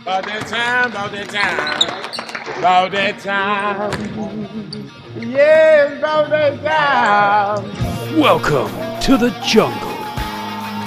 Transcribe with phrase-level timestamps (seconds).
[0.00, 3.92] About that time, about that time, about that time.
[5.20, 7.68] Yes, about that time.
[8.16, 8.72] Welcome
[9.04, 9.92] to the jungle,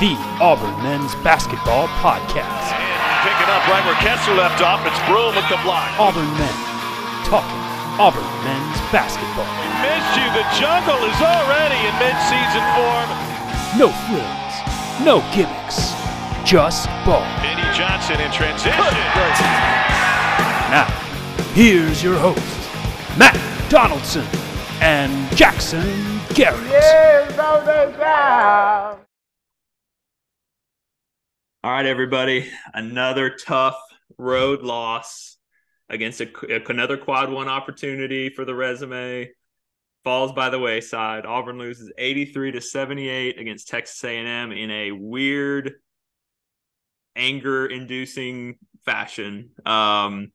[0.02, 2.74] the Auburn men's basketball podcast.
[2.74, 4.82] And pick it up right where Kessler left off.
[4.82, 5.94] It's Broome with the block.
[6.02, 6.58] Auburn men
[7.30, 7.62] talking
[8.02, 9.46] Auburn men's basketball.
[9.62, 10.26] We missed you.
[10.34, 13.10] The jungle is already in midseason form.
[13.78, 14.54] No frills,
[15.06, 15.94] no gimmicks,
[16.46, 17.26] just ball.
[17.42, 18.80] Vinny Johnson in transition.
[20.70, 20.88] Now,
[21.54, 22.40] here's your host,
[23.18, 23.38] Matt
[23.70, 24.26] Donaldson
[24.82, 26.62] and Jackson Garrett.
[26.70, 29.00] Yes, about that time.
[31.64, 32.50] All right, everybody.
[32.74, 33.78] Another tough
[34.18, 35.38] road loss
[35.90, 36.30] against a,
[36.70, 39.32] another quad one opportunity for the resume.
[40.04, 41.26] Falls by the wayside.
[41.26, 45.76] Auburn loses 83 to 78 against Texas A&M in a weird,
[47.16, 49.52] anger-inducing fashion.
[49.66, 50.32] Um,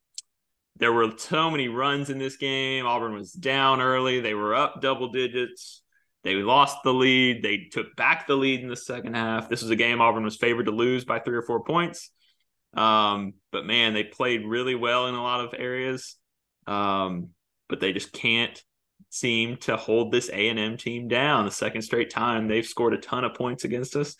[0.77, 2.87] there were so many runs in this game.
[2.87, 4.20] Auburn was down early.
[4.20, 5.82] They were up double digits.
[6.24, 7.43] They lost the lead.
[7.43, 9.48] They took back the lead in the second half.
[9.48, 12.10] This was a game Auburn was favored to lose by three or four points.
[12.74, 16.16] Um, but man, they played really well in a lot of areas.
[16.66, 17.30] Um,
[17.68, 18.63] but they just can't
[19.10, 21.45] seem to hold this A&M team down.
[21.45, 24.16] The second straight time they've scored a ton of points against us.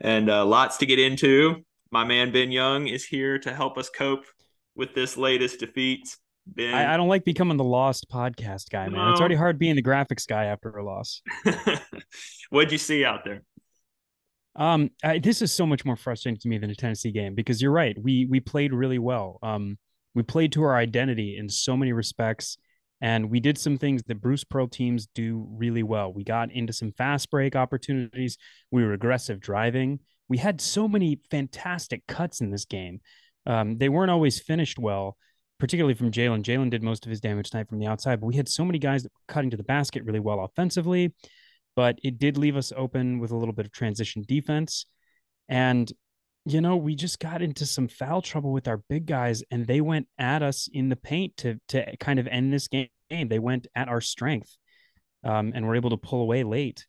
[0.00, 1.64] And uh, lots to get into.
[1.90, 4.24] My man Ben Young is here to help us cope
[4.74, 6.16] with this latest defeat.
[6.46, 9.10] Ben, I, I don't like becoming the lost podcast guy, man.
[9.10, 11.22] It's already hard being the graphics guy after a loss.
[12.50, 13.42] what'd you see out there?
[14.56, 17.62] Um, I, this is so much more frustrating to me than a Tennessee game because
[17.62, 17.96] you're right.
[18.00, 19.38] We we played really well.
[19.42, 19.78] Um,
[20.14, 22.56] we played to our identity in so many respects,
[23.00, 26.12] and we did some things that Bruce Pearl teams do really well.
[26.12, 28.36] We got into some fast break opportunities.
[28.70, 30.00] We were aggressive driving.
[30.28, 33.00] We had so many fantastic cuts in this game.
[33.46, 35.16] Um, they weren't always finished well,
[35.58, 36.42] particularly from Jaylin.
[36.42, 38.78] Jaylin did most of his damage tonight from the outside, but we had so many
[38.78, 41.12] guys that were cutting to the basket really well offensively
[41.76, 44.86] but it did leave us open with a little bit of transition defense.
[45.48, 45.90] And,
[46.52, 49.80] you know, we just got into some foul trouble with our big guys, and they
[49.80, 52.88] went at us in the paint to to kind of end this game.
[53.10, 54.56] They went at our strength,
[55.24, 56.86] um, and were able to pull away late.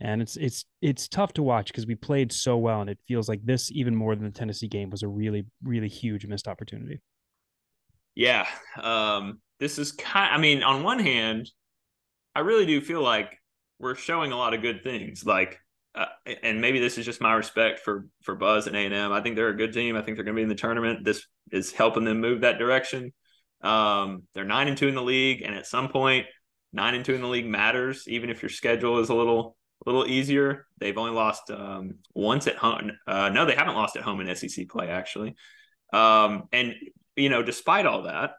[0.00, 3.28] And it's it's it's tough to watch because we played so well, and it feels
[3.28, 7.00] like this even more than the Tennessee game was a really really huge missed opportunity.
[8.14, 8.46] Yeah.
[8.80, 11.50] Um, this is kind I mean, on one hand,
[12.34, 13.40] I really do feel like
[13.80, 15.24] we're showing a lot of good things.
[15.24, 15.60] Like
[15.98, 19.12] uh, and maybe this is just my respect for for Buzz and A&M.
[19.12, 19.96] I think they're a good team.
[19.96, 21.04] I think they're going to be in the tournament.
[21.04, 23.12] This is helping them move that direction.
[23.62, 26.26] Um, they're 9 and 2 in the league and at some point
[26.72, 29.90] 9 and 2 in the league matters even if your schedule is a little a
[29.90, 30.66] little easier.
[30.78, 32.92] They've only lost um, once at home.
[33.06, 35.34] Uh, no, they haven't lost at home in SEC play actually.
[35.92, 36.74] Um, and
[37.16, 38.34] you know, despite all that,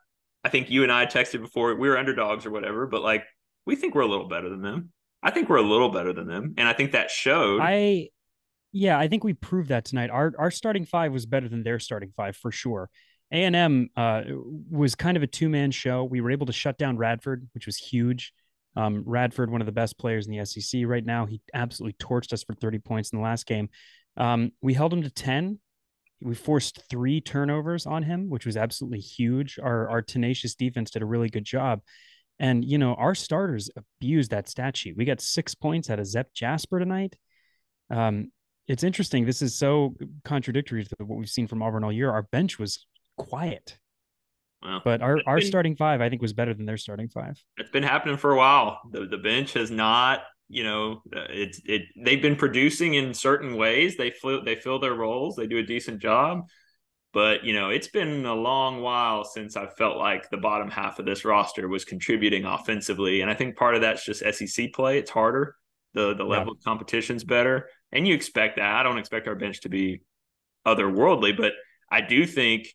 [0.46, 3.26] I think you and I texted before we were underdogs or whatever, but like
[3.66, 4.92] we think we're a little better than them.
[5.22, 7.60] I think we're a little better than them, and I think that showed.
[7.62, 8.10] I
[8.72, 10.10] yeah, I think we proved that tonight.
[10.10, 12.90] Our our starting five was better than their starting five for sure.
[13.32, 14.24] A and M uh,
[14.70, 16.04] was kind of a two man show.
[16.04, 18.34] We were able to shut down Radford, which was huge.
[18.76, 22.34] Um, Radford, one of the best players in the SEC right now, he absolutely torched
[22.34, 23.70] us for thirty points in the last game.
[24.18, 25.60] Um, we held him to ten.
[26.22, 29.60] We forced three turnovers on him, which was absolutely huge.
[29.62, 31.82] Our our tenacious defense did a really good job.
[32.40, 34.96] And you know, our starters abused that stat sheet.
[34.96, 37.18] We got six points out of Zep Jasper tonight.
[37.90, 38.32] Um,
[38.68, 39.26] it's interesting.
[39.26, 42.12] This is so contradictory to what we've seen from Auburn all year.
[42.12, 42.86] Our bench was
[43.18, 43.78] quiet,
[44.62, 47.44] well, but our, our been- starting five, I think, was better than their starting five.
[47.58, 48.80] it's been happening for a while.
[48.92, 51.84] The the bench has not, you know, it's it.
[51.98, 53.98] They've been producing in certain ways.
[53.98, 55.36] They fill they fill their roles.
[55.36, 56.44] They do a decent job.
[57.12, 61.00] But you know, it's been a long while since I felt like the bottom half
[61.00, 65.00] of this roster was contributing offensively, and I think part of that's just SEC play.
[65.00, 65.56] It's harder.
[65.94, 68.76] the The level of competition's better, and you expect that.
[68.76, 70.02] I don't expect our bench to be
[70.68, 71.54] otherworldly, but
[71.92, 72.68] I do think,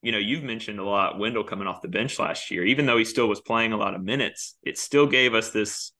[0.00, 2.64] you know, you've mentioned a lot Wendell coming off the bench last year.
[2.64, 5.92] Even though he still was playing a lot of minutes, it still gave us this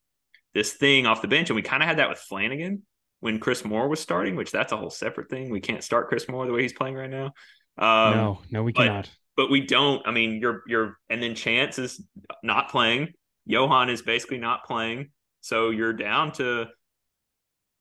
[0.55, 2.81] this thing off the bench, and we kind of had that with Flanigan
[3.21, 5.51] when Chris Moore was starting, which that's a whole separate thing.
[5.51, 7.33] We can't start Chris Moore the way he's playing right now.
[7.79, 9.11] Um, no, no, we but- cannot.
[9.37, 10.07] but we don't.
[10.07, 12.03] I mean, you're you're, and then Chance is
[12.43, 13.09] not playing.
[13.49, 15.11] Yohan is basically not playing.
[15.41, 16.67] So you're down to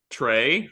[0.09, 0.69] Tre,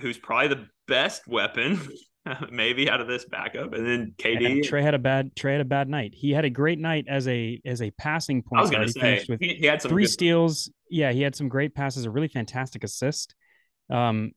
[0.00, 1.78] who's probably the best weapon,
[2.50, 4.46] maybe out of this backup, and then KD.
[4.52, 6.12] And Tre had a bad Tre had a bad night.
[6.14, 8.60] He had a great night as a as a passing point.
[8.60, 10.70] I was going He to say with he, he had some three good- steals.
[10.88, 13.34] Yeah, he had some great passes, a really fantastic assist.
[13.90, 14.32] Um,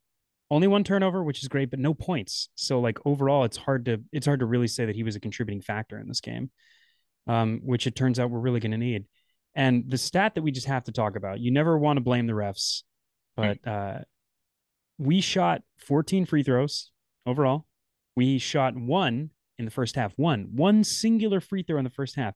[0.51, 2.50] only one turnover, which is great, but no points.
[2.56, 5.19] So like overall, it's hard to it's hard to really say that he was a
[5.19, 6.51] contributing factor in this game,
[7.27, 9.06] um, which it turns out we're really going to need.
[9.56, 12.27] And the stat that we just have to talk about, you never want to blame
[12.27, 12.83] the refs,
[13.36, 14.00] but uh,
[14.97, 16.91] we shot 14 free throws
[17.25, 17.65] overall.
[18.15, 22.15] We shot one in the first half, one one singular free throw in the first
[22.15, 22.36] half.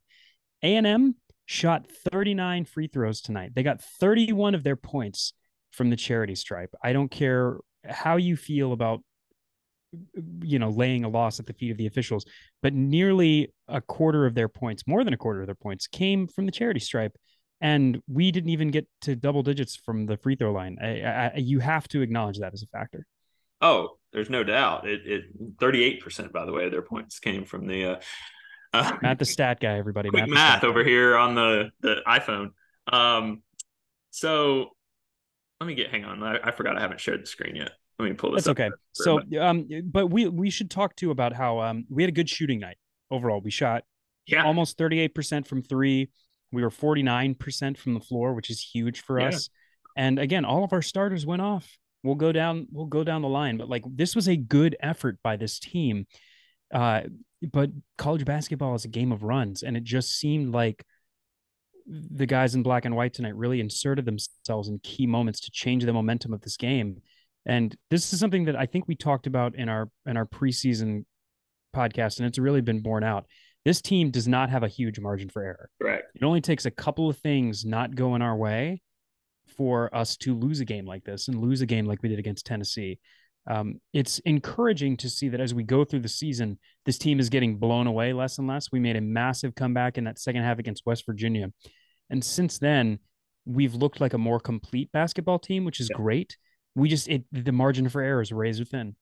[0.64, 1.16] A and M
[1.46, 3.52] shot 39 free throws tonight.
[3.56, 5.34] They got 31 of their points
[5.72, 6.74] from the charity stripe.
[6.84, 9.02] I don't care how you feel about
[10.42, 12.24] you know laying a loss at the feet of the officials
[12.62, 16.28] but nearly a quarter of their points more than a quarter of their points came
[16.28, 17.16] from the charity stripe.
[17.62, 20.78] And we didn't even get to double digits from the free throw line.
[20.81, 23.06] I, I, you have to acknowledge that as a factor.
[23.62, 24.88] Oh there's no doubt.
[24.88, 28.00] It, it 38% by the way of their points came from the uh,
[28.74, 30.90] uh matt the stat guy everybody quick math over guy.
[30.90, 32.52] here on the the iphone.
[32.92, 33.42] Um
[34.12, 34.70] so
[35.60, 38.08] let me get hang on I, I forgot i haven't shared the screen yet let
[38.08, 38.46] me pull this.
[38.46, 38.72] That's okay.
[38.94, 42.30] So, um, but we we should talk too about how um we had a good
[42.30, 42.78] shooting night
[43.12, 43.42] overall.
[43.42, 43.84] We shot
[44.26, 46.10] yeah almost thirty eight percent from three.
[46.52, 49.28] We were forty nine percent from the floor, which is huge for yeah.
[49.28, 49.50] us.
[49.98, 51.78] And again, all of our starters went off.
[52.02, 52.68] We'll go down.
[52.72, 53.58] We'll go down the line.
[53.58, 56.08] But like this was a good effort by this team.
[56.74, 57.02] Uh,
[57.52, 60.86] but college basketball is a game of runs, and it just seemed like
[61.90, 65.84] the guys in black and white tonight really inserted themselves in key moments to change
[65.84, 67.02] the momentum of this game.
[67.46, 71.06] And this is something that I think we talked about in our in our preseason
[71.76, 73.26] podcast, and it's really been borne out.
[73.66, 75.70] This team does not have a huge margin for error.
[75.82, 76.02] Right.
[76.16, 78.82] It only takes a couple of things not going our way
[79.58, 82.20] for us to lose a game like this and lose a game like we did
[82.20, 83.00] against Tennessee.
[83.48, 87.30] Um, it's encouraging to see that as we go through the season, this team is
[87.30, 88.72] getting blown away less and less.
[88.72, 91.52] We made a massive comeback in that second half against West Virginia.
[92.10, 93.00] And since then,
[93.46, 95.98] we've looked like a more complete basketball team, which is yeah.
[95.98, 96.38] great
[96.76, 98.96] we just it the margin for error is razor thin.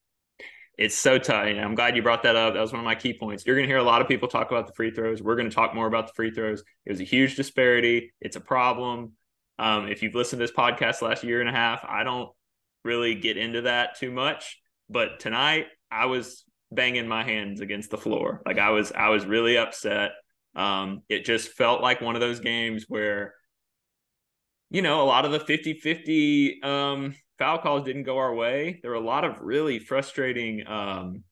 [0.78, 1.58] It's so tight.
[1.58, 2.54] I'm glad you brought that up.
[2.54, 3.46] That was one of my key points.
[3.46, 5.24] You're going to hear a lot of people talk about the free throws.
[5.24, 6.64] We're going to talk more about the free throws.
[6.86, 8.14] There's a huge disparity.
[8.22, 9.14] It's a problem.
[9.58, 12.30] Um, if you've listened to this podcast last year and a half, I don't
[12.84, 14.62] really get into that too much.
[14.88, 18.44] But tonight, I was banging my hands against the floor.
[18.46, 20.12] Like I was, I was really upset.
[20.58, 23.36] Um, it just felt like one of those games where,
[24.72, 28.80] you know, a lot of the 50 50 um, foul calls didn't go our way.
[28.82, 30.68] There were a lot of really frustrating.
[30.68, 31.24] Um,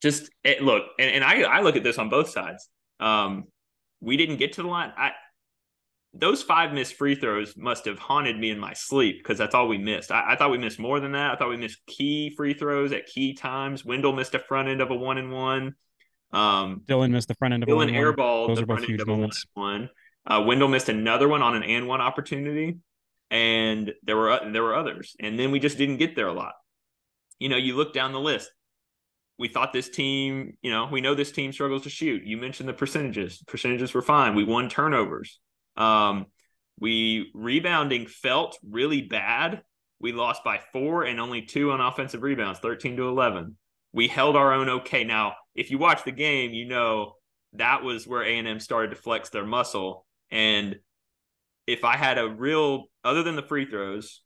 [0.00, 2.68] just it, eh, look, and, and I I look at this on both sides.
[2.98, 3.44] Um,
[4.00, 4.92] we didn't get to the line.
[4.96, 5.12] I
[6.14, 9.68] those five missed free throws must have haunted me in my sleep because that's all
[9.68, 10.10] we missed.
[10.10, 11.32] I, I, thought we missed more than that.
[11.32, 13.84] I thought we missed key free throws at key times.
[13.84, 15.74] Wendell missed a front end of a one and one.
[16.32, 17.88] Um, Dylan missed the front end of Dylan one.
[17.88, 19.90] Dylan airballed the front end of a one one.
[20.26, 22.78] Uh, Wendell missed another one on an and one opportunity
[23.32, 26.52] and there were there were others, and then we just didn't get there a lot.
[27.38, 28.52] You know, you look down the list.
[29.38, 32.22] We thought this team, you know, we know this team struggles to shoot.
[32.24, 33.42] You mentioned the percentages.
[33.48, 34.34] Percentages were fine.
[34.34, 35.40] We won turnovers.
[35.76, 36.26] Um,
[36.78, 39.62] we rebounding felt really bad.
[39.98, 43.56] We lost by four and only two on offensive rebounds, 13 to 11.
[43.92, 45.04] We held our own okay.
[45.04, 47.14] Now, if you watch the game, you know
[47.54, 50.06] that was where A&M started to flex their muscle.
[50.30, 50.76] And
[51.66, 54.22] if I had a real other than the free throws,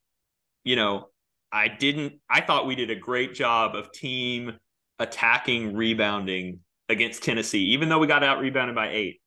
[0.65, 1.09] you know,
[1.53, 4.59] I didn't I thought we did a great job of team
[4.99, 9.21] attacking rebounding against Tennessee, even though we got out rebounded by eight.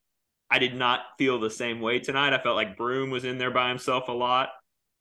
[0.50, 2.34] I did not feel the same way tonight.
[2.34, 4.50] I felt like Broome was in there by himself a lot.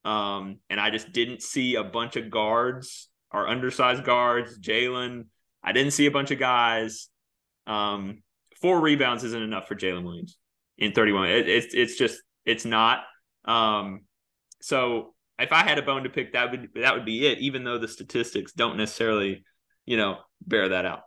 [0.05, 5.27] Um, and I just didn't see a bunch of guards or undersized guards, Jaylin.
[5.63, 7.09] I didn't see a bunch of guys.
[7.67, 8.23] Um,
[8.61, 10.39] four rebounds isn't enough for Jaylin Williams
[10.79, 11.29] in 31.
[11.29, 13.01] It, it's it's just it's not.
[13.45, 14.03] Um,
[14.61, 17.39] so if I had a bone to pick, that would that would be it.
[17.39, 19.45] Even though the statistics don't necessarily,
[19.85, 21.03] you know, bear that out.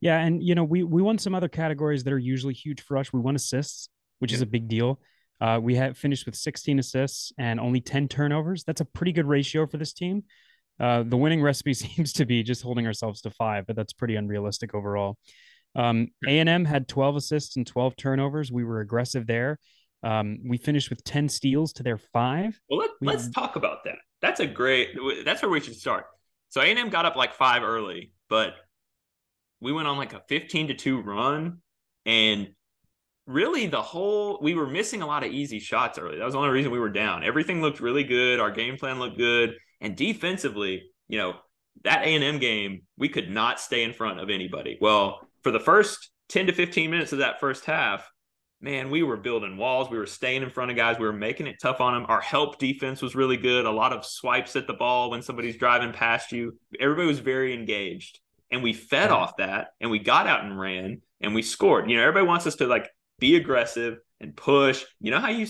[0.00, 2.96] Yeah, and you know, we we won some other categories that are usually huge for
[2.98, 3.12] us.
[3.12, 3.88] We won assists,
[4.18, 4.36] which yeah.
[4.36, 5.00] is a big deal.
[5.40, 8.62] Uh, we had finished with 16 assists and only 10 turnovers.
[8.62, 10.22] That's a pretty good ratio for this team.
[10.80, 14.16] Uh, the winning recipe seems to be just holding ourselves to five, but that's pretty
[14.16, 15.16] unrealistic overall.
[15.74, 18.52] Um, A&M had 12 assists and 12 turnovers.
[18.52, 19.58] We were aggressive there.
[20.02, 22.58] Um, we finished with 10 steals to their five.
[22.68, 23.96] Well, let, we, let's talk about that.
[24.20, 24.90] That's a great,
[25.24, 26.06] that's where we should start.
[26.50, 28.54] So A&M got up like five early, but
[29.60, 31.58] we went on like a 15 to two run
[32.04, 32.48] and
[33.26, 36.18] really the whole, we were missing a lot of easy shots early.
[36.18, 37.24] That was the only reason we were down.
[37.24, 38.40] Everything looked really good.
[38.40, 39.54] Our game plan looked good.
[39.82, 41.34] And defensively, you know,
[41.84, 44.78] that A&M game, we could not stay in front of anybody.
[44.80, 48.08] Well, for the first 10 to 15 minutes of that first half,
[48.60, 49.90] man, we were building walls.
[49.90, 50.98] We were staying in front of guys.
[50.98, 52.06] We were making it tough on them.
[52.08, 53.66] Our help defense was really good.
[53.66, 56.58] A lot of swipes at the ball when somebody's driving past you.
[56.78, 58.20] Everybody was very engaged.
[58.52, 61.90] And we fed off that and we got out and ran and we scored.
[61.90, 64.84] You know, everybody wants us to like be aggressive and push.
[65.00, 65.46] You know how you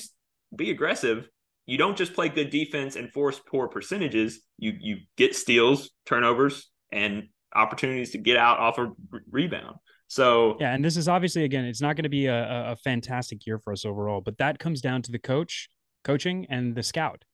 [0.55, 1.29] be aggressive?
[1.67, 4.41] You don't just play good defense and force poor percentages.
[4.59, 8.91] You you get steals, turnovers, and opportunities to get out off a
[9.31, 9.77] rebound.
[10.09, 13.47] So yeah, and this is obviously again, it's not going to be a, a fantastic
[13.47, 15.69] year for us overall, but that comes down to the coach,
[16.05, 17.25] coaching, and the scout,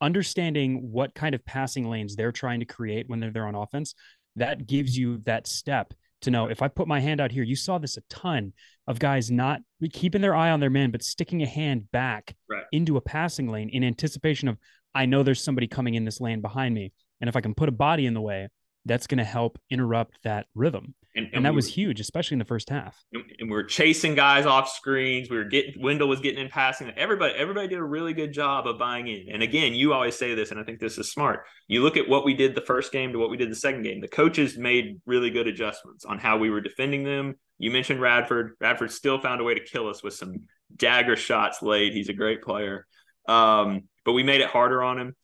[0.00, 3.94] understanding what kind of passing lanes they're trying to create when they're there on offense.
[4.36, 5.92] That gives you that step
[6.24, 7.42] to know if I put my hand out here.
[7.42, 8.52] You saw this a ton
[8.86, 9.60] of guys not
[9.92, 12.64] keeping their eye on their man, but sticking a hand back right.
[12.72, 14.58] into a passing lane in anticipation of
[14.94, 17.68] I know there's somebody coming in this lane behind me, and if I can put
[17.68, 18.48] a body in the way,
[18.84, 20.94] that's going to help interrupt that rhythm.
[21.16, 23.04] And, and, and that we was were, huge, especially in the first half.
[23.12, 25.30] And we are chasing guys off screens.
[25.30, 26.90] We were getting Wendell was getting in passing.
[26.96, 29.26] Everybody, everybody did a really good job of buying in.
[29.32, 31.44] And again, you always say this, and I think this is smart.
[31.68, 33.82] You look at what we did the first game to what we did the second
[33.82, 34.00] game.
[34.00, 37.34] The coaches made really good adjustments on how we were defending them.
[37.58, 38.56] You mentioned Radford.
[38.60, 40.34] Radford still found a way to kill us with some
[40.76, 41.92] dagger shots late.
[41.92, 42.86] He's a great player.
[43.28, 45.14] Um, but we made it harder on him.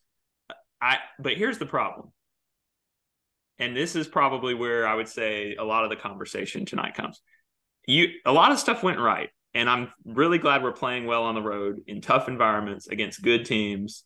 [0.81, 2.13] I but here's the problem
[3.61, 7.21] and this is probably where I would say a lot of the conversation tonight comes.
[7.87, 11.35] You a lot of stuff went right, and I'm really glad we're playing well on
[11.35, 14.05] the road in tough environments against good teams,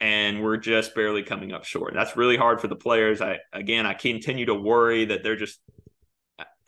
[0.00, 1.94] and we're just barely coming up short.
[1.94, 3.20] That's really hard for the players.
[3.20, 5.60] I again, I continue to worry that they're just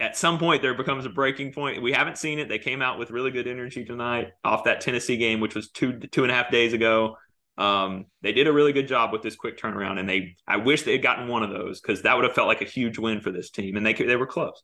[0.00, 1.82] at some point there becomes a breaking point.
[1.82, 2.48] We haven't seen it.
[2.48, 5.98] They came out with really good energy tonight off that Tennessee game, which was two
[5.98, 7.16] two and a half days ago.
[7.58, 10.82] Um, they did a really good job with this quick turnaround, and they I wish
[10.84, 13.20] they had gotten one of those because that would have felt like a huge win
[13.20, 14.62] for this team, and they they were close.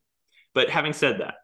[0.54, 1.34] But having said that,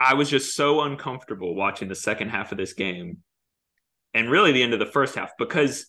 [0.00, 3.18] I was just so uncomfortable watching the second half of this game,
[4.12, 5.86] and really the end of the first half because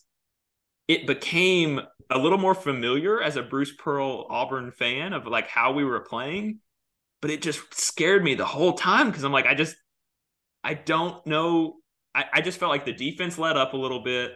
[0.88, 1.81] it became
[2.12, 6.01] a little more familiar as a Bruce Pearl Auburn fan of like how we were
[6.01, 6.60] playing,
[7.21, 9.75] but it just scared me the whole time because I'm like I just
[10.63, 11.81] I don't know
[12.13, 14.34] I, I just felt like the defense let up a little bit,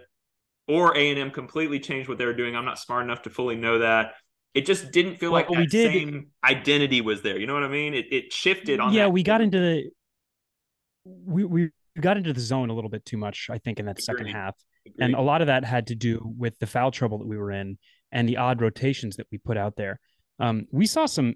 [0.67, 2.55] or A and M completely changed what they were doing.
[2.55, 4.13] I'm not smart enough to fully know that.
[4.53, 7.37] It just didn't feel well, like we did, same identity was there.
[7.37, 7.93] You know what I mean?
[7.93, 8.93] It it shifted on.
[8.93, 9.89] Yeah, we got into the
[11.03, 13.49] we we got into the zone a little bit too much.
[13.49, 14.03] I think in that Agreed.
[14.03, 14.55] second half,
[14.85, 15.05] Agreed.
[15.05, 17.51] and a lot of that had to do with the foul trouble that we were
[17.51, 17.77] in
[18.11, 19.99] and the odd rotations that we put out there.
[20.39, 21.35] Um, we saw some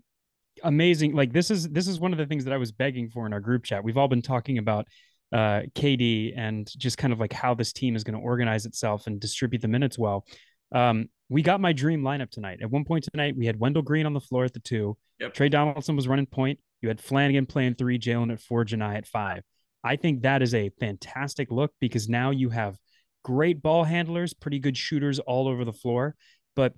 [0.63, 3.25] amazing like this is this is one of the things that I was begging for
[3.25, 3.83] in our group chat.
[3.83, 4.87] We've all been talking about
[5.31, 9.07] uh, KD and just kind of like how this team is going to organize itself
[9.07, 10.25] and distribute the minutes well.
[10.71, 12.59] Um, we got my dream lineup tonight.
[12.61, 14.97] At one point tonight, we had Wendell Green on the floor at the two.
[15.19, 15.33] Yep.
[15.33, 16.59] Tre Donaldson was running point.
[16.81, 19.43] You had Flanigan playing three, Jaylin at four, Johni at five.
[19.83, 22.77] I think that is a fantastic look because now you have
[23.23, 26.15] great ball handlers, pretty good shooters all over the floor.
[26.55, 26.73] But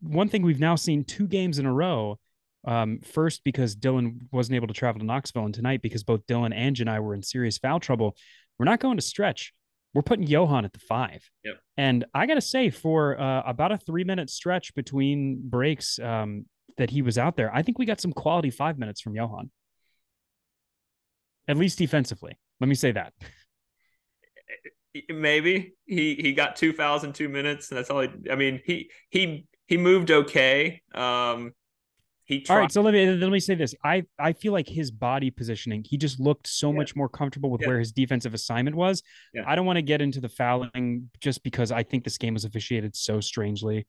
[0.00, 2.18] one thing we've now seen two games in a row
[2.64, 6.52] um, first, because Dylan wasn't able to travel to Knoxville, and tonight because both Dylan
[6.54, 8.16] and Johni were in serious foul trouble.
[8.58, 9.52] We're not going to stretch.
[9.94, 11.28] We're putting Yohan at the five.
[11.44, 11.54] Yep.
[11.76, 16.46] And I got to say, for uh, about a three minute stretch between breaks um,
[16.76, 19.50] that he was out there, I think we got some quality five minutes from Yohan,
[21.48, 22.38] At least defensively.
[22.60, 23.12] Let me say that.
[25.08, 28.00] Maybe he he got two fouls in two minutes, and that's all.
[28.00, 30.82] He, I mean, he he he moved okay.
[30.94, 31.52] Um,
[32.30, 33.74] he tried- All right, so let me let me say this.
[33.84, 36.78] I I feel like his body positioning, he just looked so yeah.
[36.78, 37.66] much more comfortable with yeah.
[37.66, 39.02] where his defensive assignment was.
[39.34, 39.42] Yeah.
[39.46, 42.44] I don't want to get into the fouling just because I think this game was
[42.44, 43.88] officiated so strangely.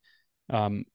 [0.49, 0.85] Um,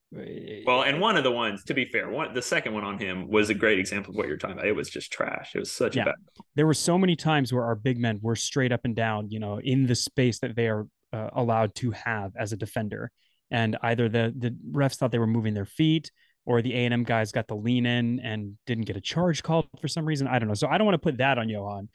[0.66, 3.28] well, and one of the ones, to be fair, one the second one on him
[3.28, 4.66] was a great example of what you're talking about.
[4.66, 5.52] It was just trash.
[5.54, 6.02] It was such yeah.
[6.02, 6.14] a bad.
[6.56, 9.38] There were so many times where our big men were straight up and down, you
[9.38, 13.12] know, in the space that they are uh, allowed to have as a defender,
[13.52, 16.10] and either the the refs thought they were moving their feet
[16.46, 19.88] or the A&M guys got the lean in and didn't get a charge called for
[19.88, 20.26] some reason.
[20.26, 20.54] I don't know.
[20.54, 21.88] So I don't want to put that on Yohan.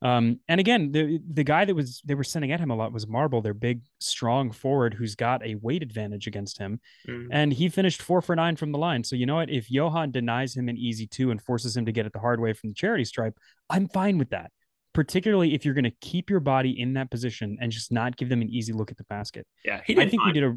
[0.00, 2.92] Um, and again, the the guy that was they were sending at him a lot
[2.92, 6.80] was Marble, their big, strong forward who's got a weight advantage against him.
[7.08, 7.28] Mm-hmm.
[7.32, 9.02] And he finished four for nine from the line.
[9.02, 9.50] So you know what?
[9.50, 12.40] If Yohan denies him an easy two and forces him to get it the hard
[12.40, 13.36] way from the charity stripe,
[13.68, 14.52] I'm fine with that.
[14.94, 18.28] Particularly if you're going to keep your body in that position and just not give
[18.28, 19.46] them an easy look at the basket.
[19.64, 20.26] Yeah, I think fine.
[20.26, 20.56] we did a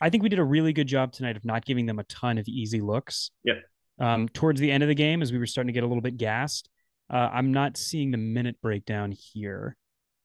[0.00, 2.38] I think we did a really good job tonight of not giving them a ton
[2.38, 3.30] of easy looks.
[3.44, 3.54] Yeah.
[3.98, 6.02] Um, towards the end of the game, as we were starting to get a little
[6.02, 6.68] bit gassed,
[7.12, 9.76] uh, I'm not seeing the minute breakdown here.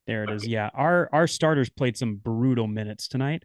[0.06, 0.46] There it is.
[0.46, 3.42] Yeah, our our starters played some brutal minutes tonight,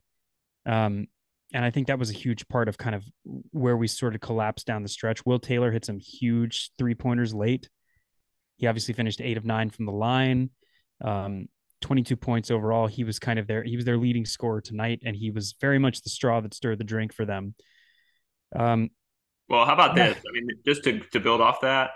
[0.66, 1.08] um,
[1.54, 3.04] and I think that was a huge part of kind of
[3.52, 5.26] where we sort of collapsed down the stretch.
[5.26, 7.68] Wade Taylor hit some huge three pointers late.
[8.58, 10.52] He obviously finished eight of nine from the line,
[11.04, 11.48] um,
[11.82, 12.88] 22 points overall.
[12.88, 13.64] He was kind of there.
[13.64, 16.80] He was their leading scorer tonight, and he was very much the straw that stirred
[16.80, 17.56] the drink for them.
[18.56, 18.90] Um,
[19.50, 20.18] well, how about this?
[20.18, 21.92] I mean, just to, to build off that,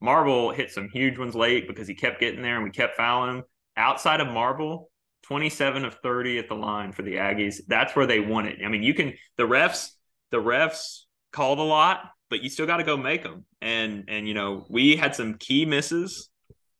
[0.00, 3.36] Marble hit some huge ones late because he kept getting there and we kept fouling
[3.36, 3.44] him.
[3.76, 4.90] Outside of Marble,
[5.24, 7.56] 27 of 30 at the line for the Aggies.
[7.66, 8.58] That's where they won it.
[8.64, 9.90] I mean, you can the refs,
[10.30, 11.00] the refs
[11.32, 13.44] called a lot, but you still got to go make them.
[13.60, 16.30] And and you know, we had some key misses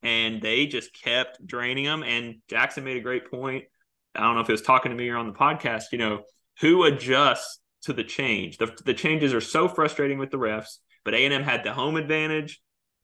[0.03, 3.65] and they just kept draining them and Jackson made a great point.
[4.15, 6.23] I don't know if he was talking to me or on the podcast, you know,
[6.61, 8.59] who adjusts to the change.
[8.59, 12.61] The, the changes are so frustrating with the refs, but A&M had the home advantage.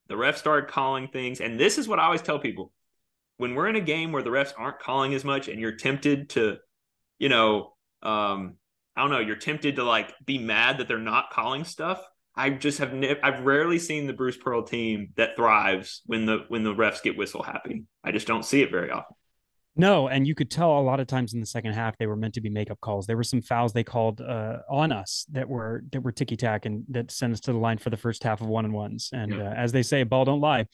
[0.09, 1.41] The refs started calling things.
[1.41, 2.73] And this is what I always tell people.
[3.37, 6.31] When we're in a game where the refs aren't calling as much and you're tempted
[6.31, 6.59] to,
[7.19, 8.57] you know, um,
[8.97, 12.03] I don't know, you're tempted to like be mad that they're not calling stuff.
[12.35, 16.45] I just have ne- I've rarely seen the Bruce Pearl team that thrives when the
[16.49, 17.85] when the refs get whistle happy.
[18.03, 19.17] I just don't see it very often.
[19.75, 22.17] No, and you could tell a lot of times in the second half they were
[22.17, 23.07] meant to be makeup calls.
[23.07, 26.67] There were some fouls they called uh, on us that were that were ticky tack
[26.67, 29.11] and that sent us to the line for the first half of one and ones.
[29.13, 29.51] And yeah.
[29.51, 30.67] uh, as they say, ball don't lie.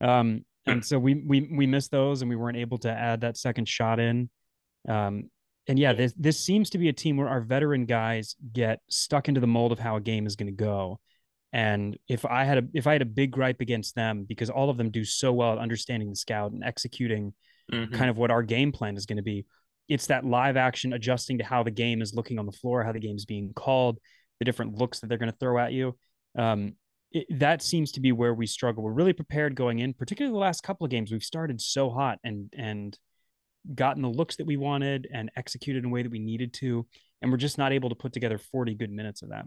[0.00, 3.36] Um, and so we we we missed those and we weren't able to add that
[3.36, 4.30] second shot in.
[4.88, 5.30] Um,
[5.70, 9.28] and yeah, this this seems to be a team where our veteran guys get stuck
[9.28, 10.98] into the mold of how a game is going to go.
[11.52, 14.68] And if I had a if I had a big gripe against them because all
[14.68, 17.34] of them do so well at understanding the scout and executing
[17.72, 17.94] mm-hmm.
[17.94, 19.46] kind of what our game plan is going to be.
[19.88, 22.90] It's that live action adjusting to how the game is looking on the floor, how
[22.90, 24.00] the game is being called,
[24.40, 25.96] the different looks that they're going to throw at you.
[26.36, 26.72] Um,
[27.12, 28.82] it, that seems to be where we struggle.
[28.82, 31.12] We're really prepared going in, particularly the last couple of games.
[31.12, 32.98] We've started so hot and and
[33.74, 36.86] gotten the looks that we wanted and executed in a way that we needed to,
[37.22, 39.44] and we're just not able to put together 40 good minutes of that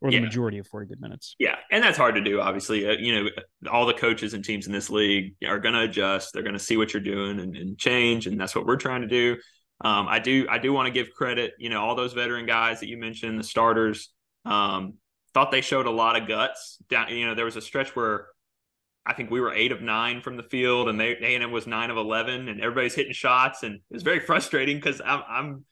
[0.00, 0.22] or the yeah.
[0.22, 1.34] majority of 40 good minutes.
[1.38, 1.56] Yeah.
[1.70, 2.88] And that's hard to do, obviously.
[2.88, 3.30] Uh, you know,
[3.70, 6.32] all the coaches and teams in this league are going to adjust.
[6.32, 8.26] They're going to see what you're doing and, and, change.
[8.26, 9.36] And that's what we're trying to do.
[9.80, 12.80] Um, I do, I do want to give credit, you know, all those veteran guys
[12.80, 14.10] that you mentioned, the starters,
[14.44, 14.94] um,
[15.32, 17.08] thought they showed a lot of guts down.
[17.08, 18.28] You know, there was a stretch where
[19.06, 21.90] I think we were eight of nine from the field, and they A&M was nine
[21.90, 25.64] of eleven, and everybody's hitting shots, and it was very frustrating because I'm, I'm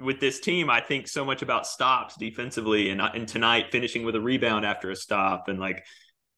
[0.00, 4.14] with this team, I think so much about stops defensively, and and tonight finishing with
[4.14, 5.84] a rebound after a stop, and like,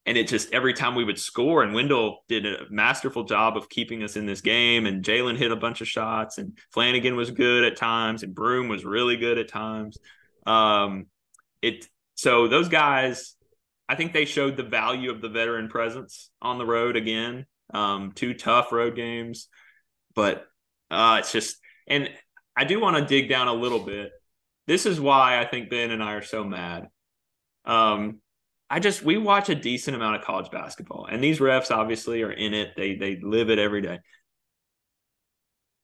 [0.04, 3.68] and it just every time we would score, and Wendell did a masterful job of
[3.68, 7.30] keeping us in this game, and Jaylin hit a bunch of shots, and Flanigan was
[7.30, 9.98] good at times, and Broome was really good at times.
[10.46, 11.06] Um,
[11.62, 13.35] it so those guys,
[13.88, 17.46] I think they showed the value of the veteran presence on the road again.
[17.72, 19.48] Um, two tough road games,
[20.14, 20.46] but
[20.90, 22.08] uh, it's just and
[22.56, 24.10] I do want to dig down a little bit.
[24.66, 26.88] This is why I think Ben and I are so mad.
[27.64, 28.20] Um,
[28.68, 32.32] I just we watch a decent amount of college basketball, and these refs obviously are
[32.32, 32.70] in it.
[32.76, 33.98] They they live it every day.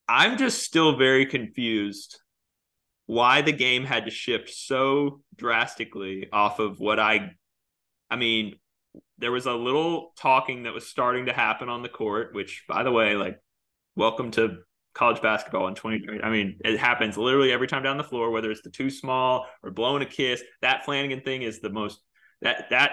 [0.07, 2.19] I'm just still very confused
[3.05, 7.31] why the game had to shift so drastically off of what I
[8.13, 8.57] I mean,
[9.17, 12.83] there was a little talking that was starting to happen on the court, which by
[12.83, 13.39] the way, like
[13.95, 14.57] welcome to
[14.93, 16.21] college basketball in 2020.
[16.21, 19.47] I mean, it happens literally every time down the floor, whether it's the too small
[19.63, 20.43] or blowing a kiss.
[20.61, 22.01] That Flanigan thing is the most
[22.43, 22.91] that that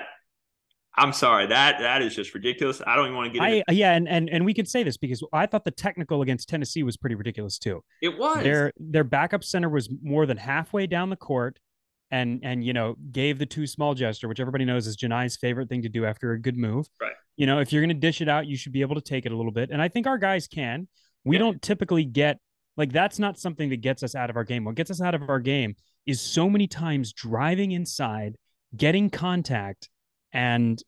[0.97, 2.81] I'm sorry that that is just ridiculous.
[2.87, 3.43] I don't even want to get.
[3.43, 6.23] I into- yeah, and and and we could say this because I thought the technical
[6.23, 7.85] against Tennessee was pretty ridiculous too.
[8.01, 11.59] It was their their backup center was more than halfway down the court.
[12.13, 15.69] And and you know gave the too small gesture, which everybody knows is Johni's favorite
[15.69, 16.89] thing to do after a good move.
[17.01, 17.13] Right.
[17.37, 19.27] You know, if you're going to dish it out, you should be able to take
[19.27, 20.89] it a little bit, and I think our guys can.
[21.25, 21.41] We yeah.
[21.41, 22.39] don't typically get
[22.77, 24.65] like that's not something that gets us out of our game.
[24.65, 28.37] What gets us out of our game is so many times driving inside,
[28.77, 29.89] getting contact,
[30.33, 30.83] and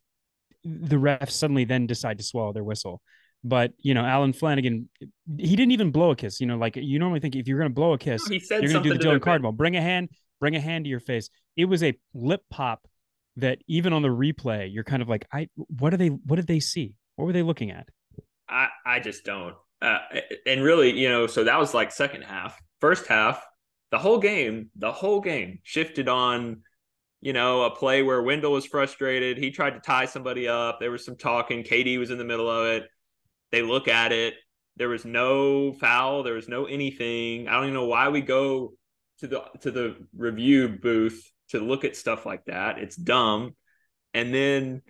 [0.65, 3.01] the refs suddenly then decide to swallow their whistle.
[3.45, 4.87] But you know, Allen Flanigan,
[5.37, 6.41] he didn't even blow a kiss.
[6.41, 8.73] You know, like you normally think if you're going to blow a kiss, no, you're
[8.73, 9.53] going to do the Dylan Cardwell.
[9.53, 10.11] Bring a hand,
[10.43, 11.31] bring a hand to your face.
[11.57, 12.89] It was a lip pop
[13.37, 16.09] that even on the replay, you're kind of like, I what are they?
[16.09, 16.97] What did they see?
[17.15, 17.87] What were they looking at?
[18.49, 19.55] I I just don't.
[19.81, 19.99] Uh,
[20.45, 22.61] and really, you know, so that was like second half.
[22.81, 23.41] First half,
[23.93, 26.63] the whole game, the whole game shifted on,
[27.21, 29.39] you know, a play where Wendell was frustrated.
[29.39, 30.81] He tried to tie somebody up.
[30.81, 31.63] There was some talking.
[31.63, 32.89] KD was in the middle of it.
[33.53, 34.35] They look at it.
[34.77, 36.25] There was no foul.
[36.25, 37.47] There was no anything.
[37.47, 38.73] I don't even know why we go
[39.23, 42.79] to the to the review booth to look at stuff like that.
[42.79, 43.55] It's dumb.
[44.15, 44.83] And then,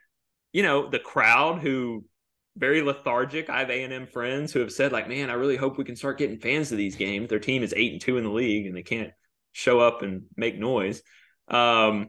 [0.52, 2.04] you know, the crowd who
[2.56, 3.48] very lethargic.
[3.48, 5.84] I have A and M friends who have said like, "Man, I really hope we
[5.84, 8.30] can start getting fans to these games." Their team is eight and two in the
[8.30, 9.12] league, and they can't
[9.52, 11.02] show up and make noise.
[11.48, 12.08] Um,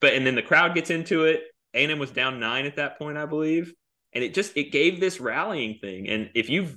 [0.00, 1.42] but and then the crowd gets into it.
[1.74, 3.72] A and M was down nine at that point, I believe,
[4.12, 6.08] and it just it gave this rallying thing.
[6.08, 6.76] And if you've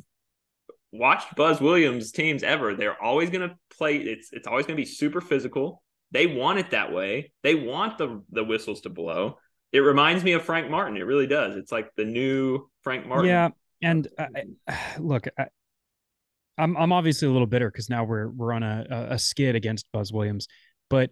[0.92, 3.98] watched Buzz Williams teams ever, they're always going to play.
[3.98, 5.84] It's it's always going to be super physical.
[6.12, 7.32] They want it that way.
[7.44, 9.38] They want the the whistles to blow.
[9.72, 10.98] It reminds me of Frank Martin.
[10.98, 11.56] It really does.
[11.56, 13.28] It's like the new Frank Martin.
[13.28, 13.50] Yeah,
[13.82, 14.26] and uh,
[14.68, 15.46] I, look, I,
[16.58, 19.86] I'm I'm obviously a little bitter because now we're we're on a, a skid against
[19.92, 20.48] Buzz Williams,
[20.90, 21.12] but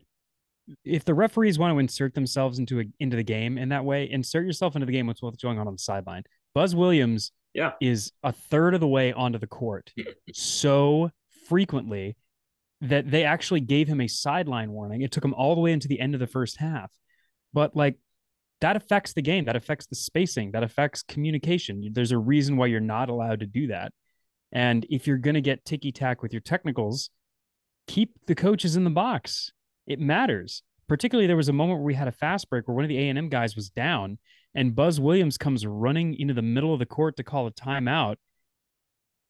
[0.84, 4.10] if the referees want to insert themselves into a, into the game in that way,
[4.10, 5.08] insert yourself into the game.
[5.08, 6.24] What's what's going on on the sideline?
[6.54, 9.91] Buzz Williams, yeah, is a third of the way onto the court
[10.32, 11.10] so
[11.50, 12.15] frequently
[12.82, 15.02] that they actually gave him a sideline warning.
[15.02, 16.91] It took him all the way into the end of the first half,
[17.54, 17.96] but like
[18.62, 19.46] that affects the game.
[19.46, 20.52] That affects the spacing.
[20.52, 21.89] That affects communication.
[21.93, 23.91] There's a reason why you're not allowed to do that.
[24.52, 27.10] And if you're going to get ticky tack with your technicals,
[27.88, 29.52] keep the coaches in the box.
[29.88, 30.62] It matters.
[30.88, 33.00] Particularly, there was a moment where we had a fast break where one of the
[33.00, 34.20] A and M guys was down,
[34.58, 38.15] and Buzz Williams comes running into the middle of the court to call a timeout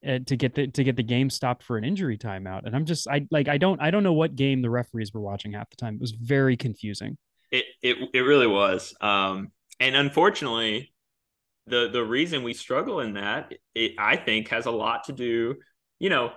[0.08, 2.66] uh, to get the to get the game stopped for an injury timeout.
[2.66, 5.20] And I'm just I like I don't I don't know what game the referees were
[5.20, 5.96] watching half the time.
[5.96, 7.18] It was very confusing.
[7.52, 8.96] It it it really was.
[9.02, 10.94] Um, and unfortunately,
[11.68, 15.56] the the reason we struggle in that, it, I think, has a lot to do.
[16.00, 16.32] You know,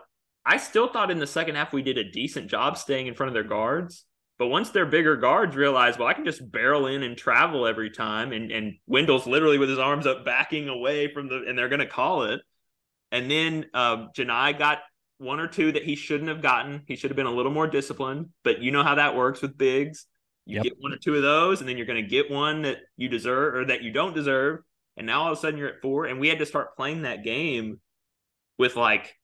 [0.45, 3.29] I still thought in the second half we did a decent job staying in front
[3.29, 4.05] of their guards.
[4.41, 7.91] But once their bigger guards realize, well, I can just barrel in and travel every
[7.91, 11.69] time, and and Wendell's literally with his arms up, backing away from the, and they're
[11.69, 12.41] going to call it.
[13.13, 14.79] And then uh, Johni got
[15.19, 16.85] one or two that he shouldn't have gotten.
[16.87, 18.31] He should have been a little more disciplined.
[18.43, 20.07] But you know how that works with bigs.
[20.47, 20.65] You yep.
[20.65, 23.11] get one or two of those, and then you're going to get one that you
[23.11, 24.61] deserve or that you don't deserve.
[24.97, 27.03] And now all of a sudden you're at four, and we had to start playing
[27.03, 27.79] that game
[28.57, 29.15] with like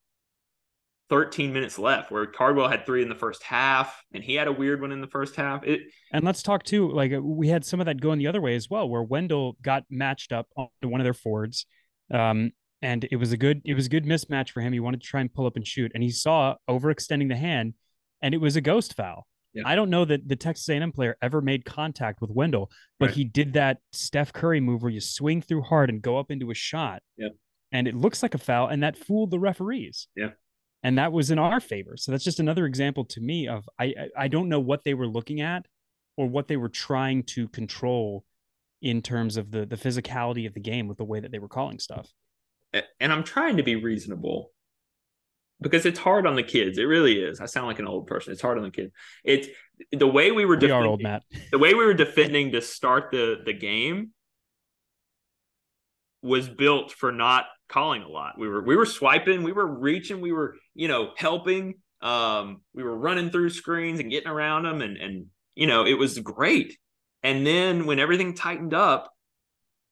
[1.08, 4.52] 13 minutes left, where Cardwell had three in the first half, and he had a
[4.52, 5.64] weird one in the first half.
[5.64, 6.90] It, and let's talk too.
[6.90, 9.84] Like we had some of that going the other way as well, where Wendell got
[9.88, 11.66] matched up onto one of their forwards,
[12.12, 14.72] um, and it was a good it was a good mismatch for him.
[14.72, 17.74] He wanted to try and pull up and shoot, and he saw overextending the hand,
[18.20, 19.26] and it was a ghost foul.
[19.56, 19.62] Yeah.
[19.64, 23.14] I don't know that the Texas A&M player ever made contact with Wendell, but right.
[23.14, 26.50] he did that Steph Curry move where you swing through hard and go up into
[26.50, 27.02] a shot.
[27.16, 27.28] Yeah.
[27.72, 30.08] And it looks like a foul, and that fooled the referees.
[30.14, 30.30] Yeah.
[30.82, 31.96] And that was in our favor.
[31.96, 35.06] So that's just another example to me of I I don't know what they were
[35.06, 35.66] looking at
[36.16, 38.24] or what they were trying to control
[38.82, 41.48] in terms of the the physicality of the game with the way that they were
[41.48, 42.08] calling stuff.
[43.00, 44.52] And I'm trying to be reasonable
[45.60, 46.78] because it's hard on the kids.
[46.78, 47.40] It really is.
[47.40, 48.32] I sound like an old person.
[48.32, 48.92] It's hard on the kids.
[49.24, 49.48] It's
[49.92, 50.56] the way we were.
[50.56, 51.22] We are old, Matt.
[51.50, 54.10] The way we were defending to start the the game
[56.22, 58.38] was built for not calling a lot.
[58.38, 61.74] We were we were swiping, we were reaching, we were you know helping.
[62.02, 65.98] Um, we were running through screens and getting around them, and and you know it
[65.98, 66.76] was great.
[67.22, 69.12] And then when everything tightened up,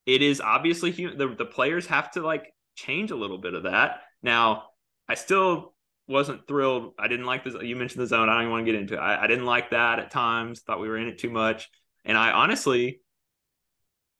[0.06, 4.00] it is obviously the the players have to like change a little bit of that
[4.24, 4.64] now
[5.06, 5.74] I still
[6.08, 6.94] wasn't thrilled.
[6.98, 7.54] I didn't like this.
[7.62, 8.28] You mentioned the zone.
[8.28, 8.98] I don't even want to get into it.
[8.98, 10.62] I, I didn't like that at times.
[10.62, 11.68] Thought we were in it too much.
[12.04, 13.00] And I honestly,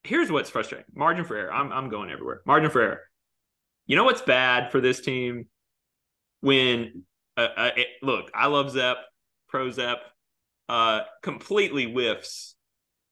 [0.03, 1.51] here's what's frustrating: margin for error.
[1.51, 2.41] I'm I'm going everywhere.
[2.45, 3.01] Margin for error.
[3.87, 5.45] You know what's bad for this team
[6.41, 7.03] when
[7.37, 8.97] uh, uh, it, look, I love Zep,
[9.47, 9.99] pro Zep,
[10.69, 12.55] uh, completely whiffs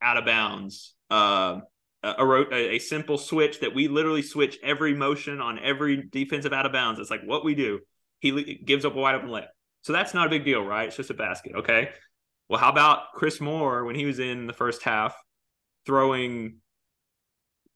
[0.02, 0.96] out of bounds.
[1.10, 1.60] Uh,
[2.04, 6.66] a, a, a, simple switch that we literally switch every motion on every defensive out
[6.66, 7.00] of bounds.
[7.00, 7.80] It's like what we do.
[8.20, 9.48] He gives up a wide open layup.
[9.84, 10.88] So that's not a big deal, right?
[10.88, 11.54] It's just a basket.
[11.56, 11.90] Okay.
[12.50, 15.16] Well, how about Chris Moore when he was in the first half
[15.86, 16.58] throwing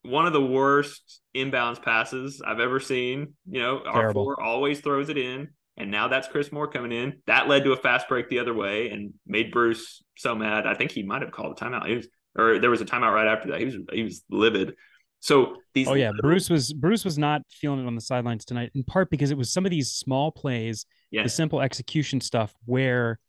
[0.08, 3.34] one of the worst inbounds passes I've ever seen?
[3.50, 4.00] You know, Terrible.
[4.00, 5.50] our four always throws it in.
[5.78, 7.22] And now that's Chris Moore coming in.
[7.28, 10.66] That led to a fast break the other way and made Bruce so mad.
[10.66, 11.88] I think he might have called a timeout.
[11.88, 13.60] He was or there was a timeout right after that.
[13.60, 14.74] He was he was livid.
[15.20, 15.88] So these.
[15.88, 16.12] Oh yeah.
[16.20, 18.72] Bruce was Bruce was not feeling it on the sidelines tonight.
[18.76, 21.26] In part because it was some of these small plays, yes.
[21.26, 23.20] the simple execution stuff, where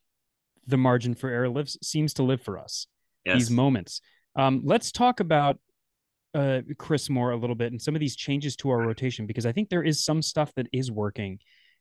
[0.67, 2.87] the margin for error lives seems to live for us.
[3.25, 3.38] Yes.
[3.38, 4.01] These moments.
[4.37, 5.59] Um, let's talk about
[6.35, 9.47] uh, Chris Moore a little bit and some of these changes to our rotation because
[9.47, 11.38] I think there is some stuff that is working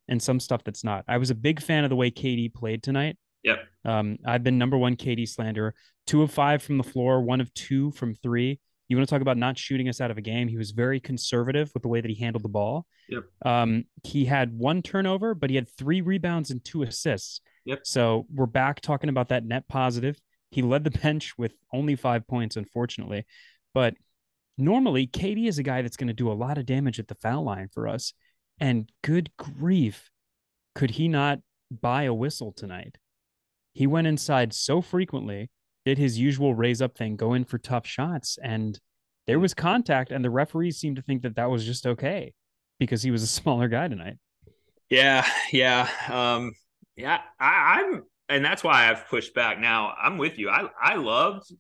[0.08, 1.04] and some stuff that's not.
[1.08, 3.18] I was a big fan of the way KD played tonight.
[3.44, 3.60] Yep.
[3.86, 7.54] Um, I've been number one KD slander two of five from the floor, one of
[7.54, 8.60] two from three.
[8.88, 10.48] You want to talk about not shooting us out of a game?
[10.48, 12.86] He was very conservative with the way that he handled the ball.
[13.10, 13.24] Yep.
[13.46, 17.42] Um, he had one turnover, but he had three rebounds and two assists.
[17.66, 17.80] Yep.
[17.84, 20.18] So we're back talking about that net positive.
[20.52, 23.26] He led the bench with only five points, unfortunately.
[23.74, 23.96] But
[24.58, 27.16] normally, KD is a guy that's going to do a lot of damage at the
[27.16, 28.14] foul line for us.
[28.60, 30.10] And good grief,
[30.76, 31.40] could he not
[31.70, 32.98] buy a whistle tonight?
[33.74, 35.50] He went inside so frequently
[35.86, 38.78] did his usual raise up thing, go in for tough shots, and
[39.26, 42.34] there was contact, and the referees seemed to think that that was just okay
[42.78, 44.18] because he was a smaller guy tonight.
[44.90, 46.52] Yeah, yeah, um,
[46.98, 47.22] yeah.
[47.40, 49.60] I, I'm, and that's why I've pushed back.
[49.60, 50.50] Now I'm with you.
[50.50, 51.54] I I loved.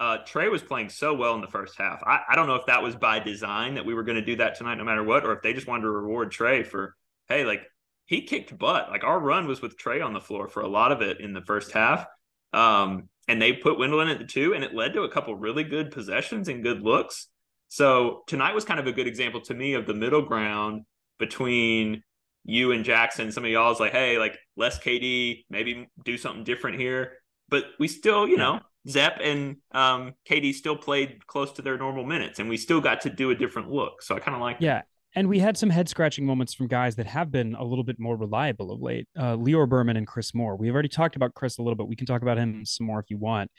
[0.00, 2.02] Uh, Tre was playing so well in the first half.
[2.04, 4.36] I, I don't know if that was by design that we were going to do
[4.36, 6.96] that tonight, no matter what, or if they just wanted to reward Tre for,
[7.28, 7.62] hey, like
[8.06, 8.90] he kicked butt.
[8.90, 11.32] Like our run was with Tre on the floor for a lot of it in
[11.32, 12.06] the first half.
[12.52, 15.34] Um, and they put Wendell in at the two, and it led to a couple
[15.34, 17.28] really good possessions and good looks.
[17.68, 20.82] So tonight was kind of a good example to me of the middle ground
[21.18, 22.02] between
[22.44, 23.32] you and Jackson.
[23.32, 27.14] Some of y'all is like, hey, like less KD, maybe do something different here.
[27.48, 32.04] But we still, you know, Zep and um, KD still played close to their normal
[32.04, 34.02] minutes, and we still got to do a different look.
[34.02, 34.82] So I kind of like, yeah.
[35.16, 38.00] And we had some head scratching moments from guys that have been a little bit
[38.00, 39.06] more reliable of late.
[39.16, 40.56] Uh, Lior Berman and Chris Moore.
[40.56, 41.86] We've already talked about Chris a little bit.
[41.86, 43.50] We can talk about him some more if you want.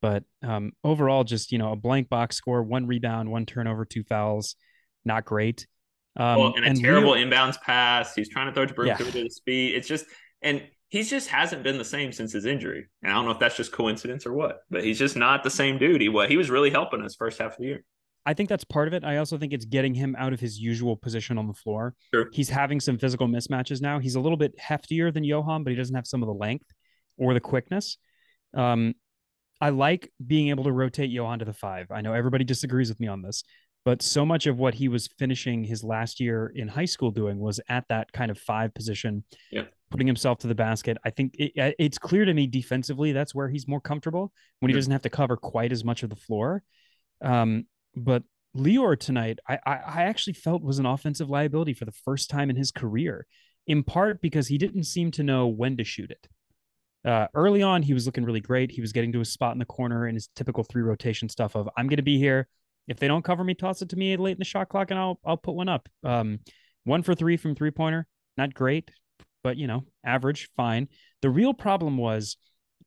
[0.00, 4.02] But um, overall, just you know, a blank box score, one rebound, one turnover, two
[4.04, 4.56] fouls,
[5.04, 5.66] not great.
[6.16, 8.14] Um, well, and a and terrible Lior, inbounds pass.
[8.14, 8.96] He's trying to throw to Brook yeah.
[8.96, 9.74] to his speed.
[9.74, 10.06] It's just
[10.40, 10.62] and
[10.92, 12.86] he just hasn't been the same since his injury.
[13.02, 15.48] And I don't know if that's just coincidence or what, but he's just not the
[15.48, 16.02] same dude.
[16.02, 17.84] He what he was really helping us first half of the year.
[18.26, 19.02] I think that's part of it.
[19.02, 21.94] I also think it's getting him out of his usual position on the floor.
[22.12, 22.28] Sure.
[22.30, 24.00] He's having some physical mismatches now.
[24.00, 26.66] He's a little bit heftier than Yohan, but he doesn't have some of the length
[27.16, 27.96] or the quickness.
[28.54, 28.92] Um,
[29.62, 31.90] I like being able to rotate Yohan to the five.
[31.90, 33.44] I know everybody disagrees with me on this,
[33.86, 37.38] but so much of what he was finishing his last year in high school doing
[37.38, 39.64] was at that kind of five position, yeah.
[39.92, 40.98] Putting himself to the basket.
[41.04, 44.74] I think it, it's clear to me defensively that's where he's more comfortable when he
[44.74, 46.64] doesn't have to cover quite as much of the floor.
[47.20, 48.24] Um, but
[48.56, 52.50] Lior tonight, I, I, I actually felt was an offensive liability for the first time
[52.50, 53.26] in his career,
[53.66, 56.28] in part because he didn't seem to know when to shoot it.
[57.04, 58.70] Uh, early on, he was looking really great.
[58.70, 61.54] He was getting to a spot in the corner in his typical three rotation stuff
[61.54, 62.48] of I'm going to be here.
[62.88, 64.98] If they don't cover me, toss it to me late in the shot clock, and
[64.98, 65.88] I'll I'll put one up.
[66.04, 66.40] Um,
[66.84, 68.90] one for three from three pointer, not great,
[69.42, 70.88] but you know, average, fine.
[71.20, 72.36] The real problem was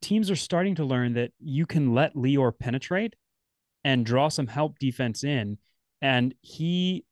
[0.01, 3.15] teams are starting to learn that you can let Lior penetrate
[3.83, 5.57] and draw some help defense in.
[6.01, 7.05] And he,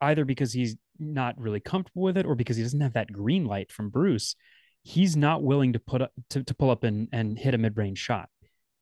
[0.00, 3.44] either because he's not really comfortable with it or because he doesn't have that green
[3.44, 4.34] light from Bruce,
[4.82, 7.98] he's not willing to put up to, to pull up and, and hit a mid-range
[7.98, 8.28] shot.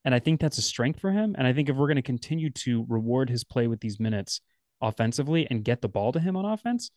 [0.04, 1.34] And I think that's a strength for him.
[1.38, 4.40] And I think if we're going to continue to reward his play with these minutes
[4.82, 6.90] offensively and get the ball to him on offense,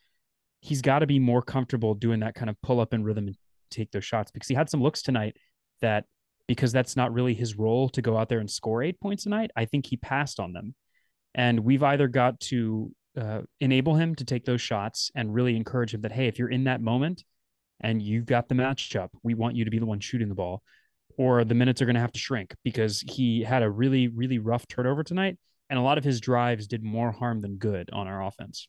[0.67, 3.37] he's got to be more comfortable doing that kind of pull up and rhythm and
[3.71, 5.37] take those shots because he had some looks tonight
[5.81, 6.03] that
[6.47, 9.29] because that's not really his role to go out there and score eight points a
[9.29, 9.49] night.
[9.55, 10.75] I think he passed on them.
[11.35, 15.93] And we've either got to uh, enable him to take those shots and really encourage
[15.93, 17.23] him that, hey, if you're in that moment
[17.79, 20.63] and you've got the matchup, we want you to be the one shooting the ball,
[21.17, 24.39] or the minutes are going to have to shrink because he had a really, really
[24.39, 25.37] rough turnover tonight.
[25.69, 28.67] And a lot of his drives did more harm than good on our offense.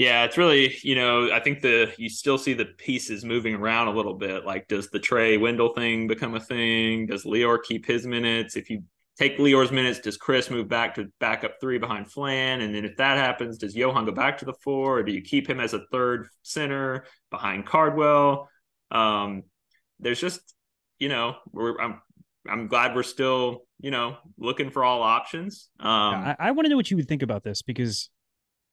[0.00, 3.88] Yeah, it's really, you know, I think the you still see the pieces moving around
[3.88, 4.46] a little bit.
[4.46, 7.04] Like, does the Tre Wendell thing become a thing?
[7.04, 8.56] Does Lior keep his minutes?
[8.56, 8.82] If you
[9.18, 12.62] take Lior's minutes, does Chris move back to back up three behind Flan?
[12.62, 15.20] And then if that happens, does Yohan go back to the four, or do you
[15.20, 18.48] keep him as a third center behind Cardwell?
[18.90, 19.42] Um,
[19.98, 20.40] there's just,
[20.98, 22.00] you know, we're I'm
[22.48, 25.68] I'm glad we're still, you know, looking for all options.
[25.78, 28.08] Um, I, I want to know what you would think about this because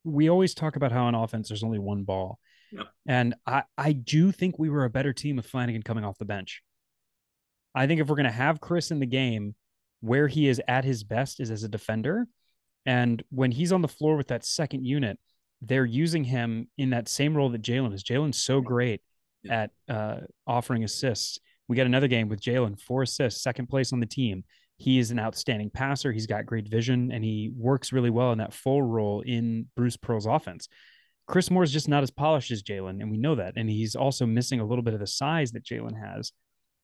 [0.03, 2.39] we always talk about how on offense there's only one ball.
[2.71, 2.88] Yep.
[3.07, 6.25] And I, I do think we were a better team with Flanigan coming off the
[6.25, 6.62] bench.
[7.73, 9.55] I think if we're going to have Chris in the game,
[10.01, 12.27] where he is at his best is as a defender.
[12.86, 15.19] And when he's on the floor with that second unit,
[15.62, 18.03] they're using him in that same role that Jaylin is.
[18.03, 19.01] Jaylin's so great
[19.49, 21.39] at uh, offering assists.
[21.67, 24.43] We got another game with Jaylin, four assists, second place on the team.
[24.78, 26.12] He is an outstanding passer.
[26.12, 29.98] He's got great vision and he works really well in that full role in Bruce
[29.98, 30.68] Pearl's offense.
[31.28, 33.56] Chris Moore is just not as polished as Jaylin, and we know that.
[33.58, 36.32] And he's also missing a little bit of the size that Jaylin has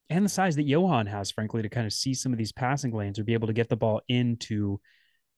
[0.09, 2.93] and the size that Yohan has, frankly, to kind of see some of these passing
[2.93, 4.79] lanes or be able to get the ball into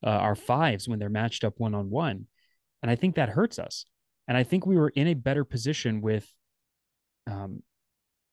[0.03, 2.27] uh, our fives when they're matched up one on one.
[2.81, 3.85] And I think that hurts us.
[4.27, 6.27] And I think we were in a better position with
[7.27, 7.61] um,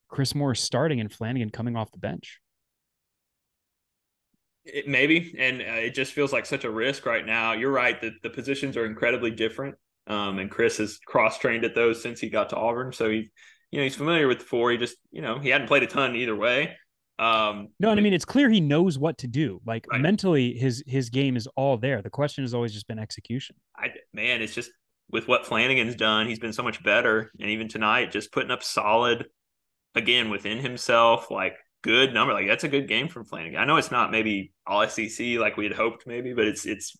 [0.09, 2.41] Chris Moore starting and Flanigan coming off the bench.
[4.65, 7.53] It, maybe, and uh, it just feels like such a risk right now.
[7.53, 9.75] You're right that the positions are incredibly different.
[10.07, 13.31] Um, and Chris has cross trained at those since he got to Auburn, so he,
[13.71, 14.71] you know, he's familiar with the four.
[14.71, 16.77] He just, you know, he hadn't played a ton either way.
[17.19, 19.61] Um, no, and I mean it's clear he knows what to do.
[19.65, 20.01] Like right.
[20.01, 22.03] mentally, his his game is all there.
[22.03, 23.55] The question has always just been execution.
[23.77, 24.73] I man, it's just
[25.11, 27.31] with what Flanigan's done, he's been so much better.
[27.39, 29.27] And even tonight, just putting up solid
[29.95, 32.33] again within himself, like good number.
[32.33, 33.59] Like that's a good game from Flanigan.
[33.59, 36.97] I know it's not maybe all SEC like we had hoped, maybe, but it's it's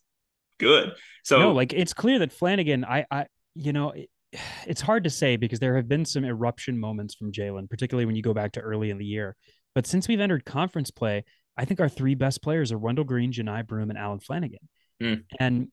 [0.59, 0.93] good.
[1.23, 4.09] So no, like it's clear that Flanigan, I, I, you know, it,
[4.67, 8.15] it's hard to say because there have been some eruption moments from Jaylin, particularly when
[8.15, 9.35] you go back to early in the year.
[9.75, 11.23] But since we've entered conference play,
[11.57, 14.67] I think our three best players are Wendell Green, Johni Broome, and Allen Flanigan.
[15.01, 15.23] Mm.
[15.39, 15.67] And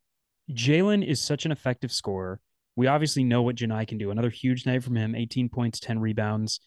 [0.51, 2.41] Jaylin is such an effective scorer.
[2.77, 4.11] We obviously know what Johni can do.
[4.11, 6.61] Another huge night from him 18 points, 10 rebounds.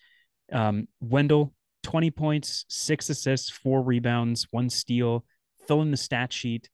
[0.52, 1.54] Um, Wendell,
[1.84, 5.26] 20 points, six assists, four rebounds, one steal,
[5.68, 6.70] fill in the stat sheet,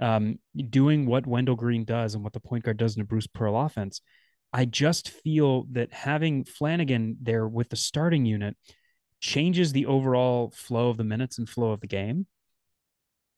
[0.00, 0.38] um,
[0.70, 3.56] doing what Wendell Green does and what the point guard does in a Bruce Pearl
[3.56, 4.00] offense.
[4.52, 8.56] I just feel that having Flanigan there with the starting unit
[9.20, 12.26] changes the overall flow of the minutes and flow of the game.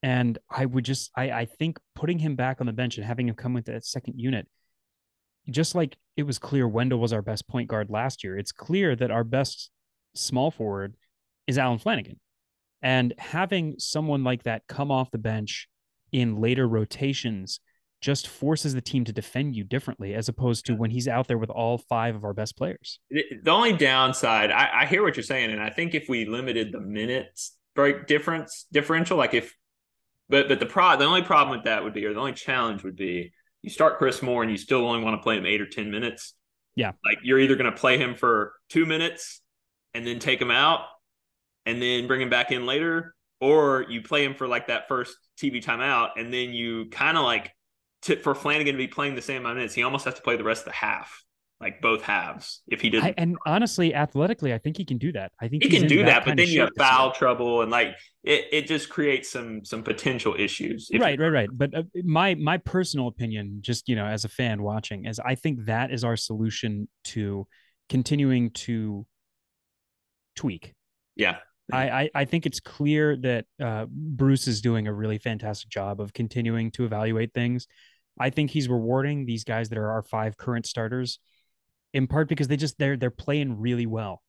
[0.03, 3.29] And I would just, I, I think putting him back on the bench and having
[3.29, 4.47] him come with that second unit,
[5.49, 8.95] just like it was clear Wendell was our best point guard last year, it's clear
[8.97, 9.71] that our best
[10.15, 10.97] small forward
[11.47, 12.17] is Allen Flanigan.
[12.83, 15.69] And having someone like that come off the bench
[16.13, 17.61] in later rotations
[18.01, 21.39] just forces the team to defend you differently as opposed to when he's out there
[21.39, 23.01] with all five of our best players.
[23.11, 26.73] The only downside, I, I hear what you're saying, and I think if we limited
[26.73, 29.55] the minutes break difference differential, like if,
[30.29, 32.85] but but the pro the only problem with that would be, or the only challenge
[32.85, 33.33] would be,
[33.63, 35.91] you start Chris Moore and you still only want to play him eight or ten
[35.91, 36.35] minutes.
[36.75, 39.41] Yeah, like you're either going to play him for two minutes
[39.95, 40.81] and then take him out
[41.67, 45.17] and then bring him back in later, or you play him for like that first
[45.39, 47.53] TV timeout and then you kind of like
[48.03, 50.23] to, for Flanigan to be playing the same amount of minutes, he almost has to
[50.23, 51.23] play the rest of the half,
[51.61, 52.63] like both halves.
[52.69, 55.33] If he didn't, I, and honestly, athletically, I think he can do that.
[55.41, 57.97] I think he can do that, that but then you have foul trouble and like
[58.23, 60.89] it, it just creates some some potential issues.
[60.93, 61.49] Right, right, right.
[61.53, 65.35] But uh, my my personal opinion, just you know, as a fan watching, is I
[65.35, 67.47] think that is our solution to
[67.89, 69.07] continuing to
[70.37, 70.75] tweak.
[71.17, 71.39] Yeah.
[71.73, 76.01] I, I, I think it's clear that uh, Bruce is doing a really fantastic job
[76.01, 77.67] of continuing to evaluate things.
[78.19, 81.19] I think he's rewarding these guys that are our five current starters,
[81.93, 84.23] in part because they just they're they're playing really well.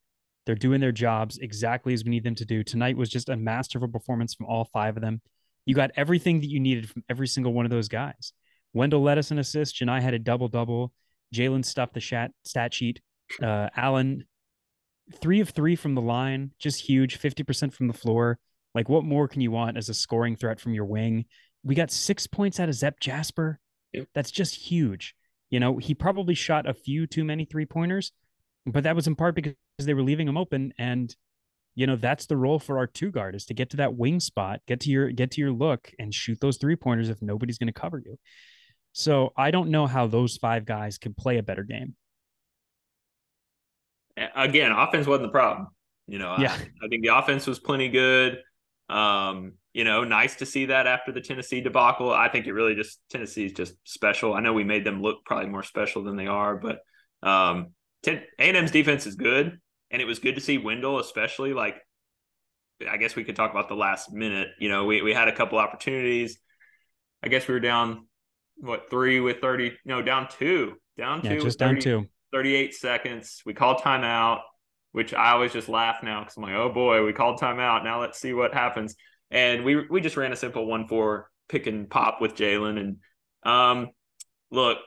[0.45, 2.63] They're doing their jobs exactly as we need them to do.
[2.63, 5.21] Tonight was just a masterful performance from all five of them.
[5.65, 8.33] You got everything that you needed from every single one of those guys.
[8.73, 9.75] Wendell led us an assist.
[9.75, 10.93] Johni had a double double.
[11.35, 13.01] Jaylin stuffed the stat, stat sheet.
[13.43, 14.23] Uh, Allen
[15.13, 18.39] three of three from the line, just huge, 50% from the floor.
[18.75, 21.25] Like, what more can you want as a scoring threat from your wing?
[21.63, 23.59] We got six points out of Zep Jasper.
[23.93, 24.07] Yep.
[24.13, 25.15] That's just huge.
[25.49, 28.11] You know, he probably shot a few too many three pointers,
[28.65, 30.73] but that was in part because they were leaving him open.
[30.77, 31.15] And,
[31.75, 34.19] you know, that's the role for our two guard is to get to that wing
[34.19, 37.57] spot, get to your get to your look and shoot those three pointers if nobody's
[37.57, 38.17] going to cover you.
[38.91, 41.95] So I don't know how those five guys can play a better game
[44.35, 45.67] again, offense wasn't the problem.
[46.07, 46.53] You know, yeah.
[46.53, 48.39] I, I think the offense was plenty good.
[48.89, 52.11] Um, you know, nice to see that after the Tennessee debacle.
[52.11, 54.33] I think it really just Tennessee's just special.
[54.33, 56.79] I know we made them look probably more special than they are, but
[57.21, 57.73] um,
[58.07, 59.59] A&M's defense is good,
[59.91, 61.75] and it was good to see Wendell, especially like.
[62.87, 64.49] I guess we could talk about the last minute.
[64.59, 66.37] You know, we we had a couple opportunities.
[67.23, 68.05] I guess we were down
[68.57, 69.73] what three with thirty?
[69.83, 70.75] No, down two.
[70.97, 71.41] Down yeah, two.
[71.41, 72.09] just 30, down two.
[72.31, 73.41] 38 seconds.
[73.45, 74.41] We called timeout,
[74.91, 77.83] which I always just laugh now because I'm like, oh boy, we called timeout.
[77.83, 78.95] Now let's see what happens.
[79.31, 82.79] And we we just ran a simple one four pick and pop with Jaylin.
[82.79, 82.97] And
[83.43, 83.89] um,
[84.51, 84.77] look,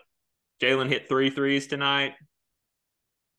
[0.60, 2.12] Jaylin hit three threes tonight.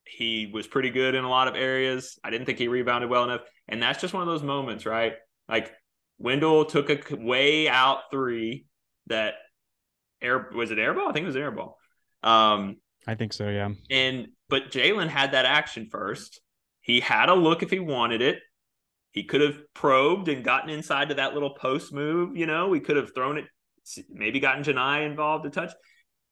[0.04, 2.18] He was pretty good in a lot of areas.
[2.22, 3.42] I didn't think he rebounded well enough.
[3.68, 5.14] And that's just one of those moments, right?
[5.48, 5.72] Like
[6.18, 8.66] Wendell took a way out three
[9.06, 9.34] that
[10.20, 11.08] air was it airball?
[11.08, 11.74] I think it was airball.
[12.22, 13.70] Um, I think so, yeah.
[13.90, 16.40] And but Jaylin had that action first.
[16.80, 18.40] He had a look if he wanted it.
[19.12, 22.36] He could have probed and gotten inside to that little post move.
[22.36, 23.44] You know, we could have thrown it,
[24.10, 25.72] maybe gotten Johni involved a touch.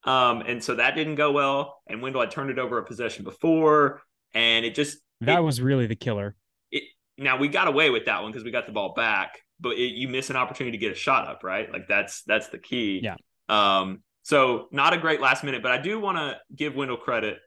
[0.05, 1.83] Um, and so that didn't go well.
[1.87, 4.03] And Wendell had turned it over a possession before,
[4.33, 6.35] and it just that it, was really the killer.
[6.71, 6.85] It,
[7.19, 9.93] now we got away with that one because we got the ball back, but it,
[9.93, 11.71] you miss an opportunity to get a shot up, right?
[11.71, 13.03] Like that's that's the key.
[13.03, 13.17] Yeah.
[13.51, 17.39] Um, so not a great last minute, but I do want to give Wendell credit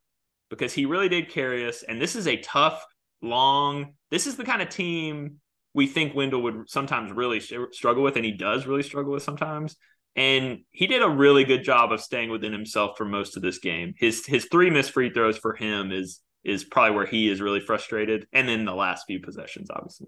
[0.49, 1.81] because he really did carry us.
[1.81, 2.85] And this is a tough,
[3.21, 3.93] long.
[4.11, 5.37] This is the kind of team
[5.73, 9.77] we think Wendell would sometimes really struggle with, and he does really struggle with sometimes.
[10.17, 13.59] And he did a really good job of staying within himself for most of this
[13.59, 13.93] game.
[13.97, 17.61] His his three missed free throws for him is is probably where he is really
[17.61, 20.07] frustrated, and then the last few possessions, obviously.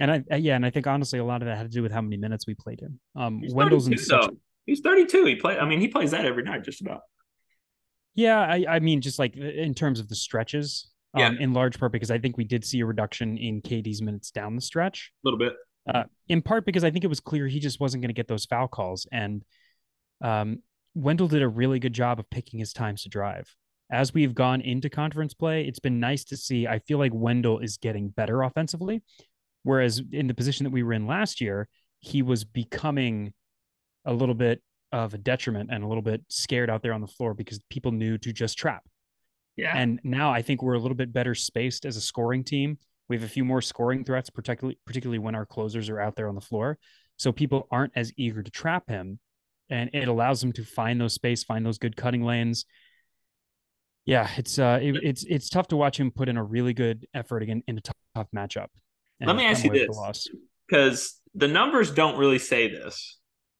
[0.00, 1.92] And I yeah, and I think honestly a lot of that had to do with
[1.92, 2.98] how many minutes we played him.
[3.14, 4.36] Um, Wendell's in such, though.
[4.66, 5.24] He's 32.
[5.24, 5.58] He play.
[5.58, 7.00] I mean, he plays that every night, just about.
[8.14, 11.30] Yeah, I, I mean, just like in terms of the stretches, Um, Yeah.
[11.40, 14.54] in large part because I think we did see a reduction in KD's minutes down
[14.56, 15.12] the stretch.
[15.24, 15.54] A little bit.
[15.88, 18.26] Uh, in part because I think it was clear he just wasn't going to get
[18.26, 19.44] those foul calls, and
[20.20, 20.62] um,
[20.94, 23.54] Wendell did a really good job of picking his times to drive.
[23.92, 26.66] As we've gone into conference play, it's been nice to see.
[26.66, 29.02] I feel like Wendell is getting better offensively,
[29.62, 31.68] whereas in the position that we were in last year,
[32.00, 33.32] he was becoming
[34.06, 37.06] a little bit of a detriment and a little bit scared out there on the
[37.06, 38.84] floor because people knew to just trap.
[39.56, 39.76] Yeah.
[39.76, 42.78] And now I think we're a little bit better spaced as a scoring team.
[43.08, 46.28] We have a few more scoring threats, particularly particularly when our closers are out there
[46.28, 46.78] on the floor.
[47.16, 49.18] So people aren't as eager to trap him.
[49.68, 52.66] And it allows them to find those space, find those good cutting lanes.
[54.04, 57.06] Yeah, it's uh it, it's it's tough to watch him put in a really good
[57.12, 58.68] effort again in a tough, tough matchup.
[59.20, 60.28] Let me ask you away with the this.
[60.68, 63.18] because the numbers don't really say this,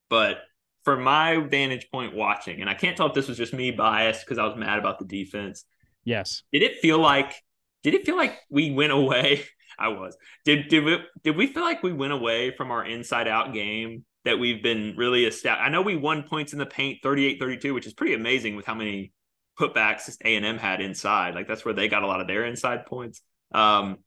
[0.09, 0.39] but
[0.85, 4.25] from my vantage point watching, and I can't tell if this was just me biased
[4.25, 5.65] because I was mad about the defense.
[6.05, 6.43] Yes.
[6.53, 7.35] Did it feel like?
[7.83, 9.45] Did it feel like we went away?
[9.79, 10.17] I was.
[10.45, 14.05] Did did we did we feel like we went away from our inside out game
[14.25, 15.67] that we've been really established?
[15.67, 18.75] I know we won points in the paint 38-32, which is pretty amazing with how
[18.75, 19.13] many
[19.59, 21.35] putbacks A and M had inside.
[21.35, 23.21] Like that's where they got a lot of their inside points.
[23.53, 23.99] Um,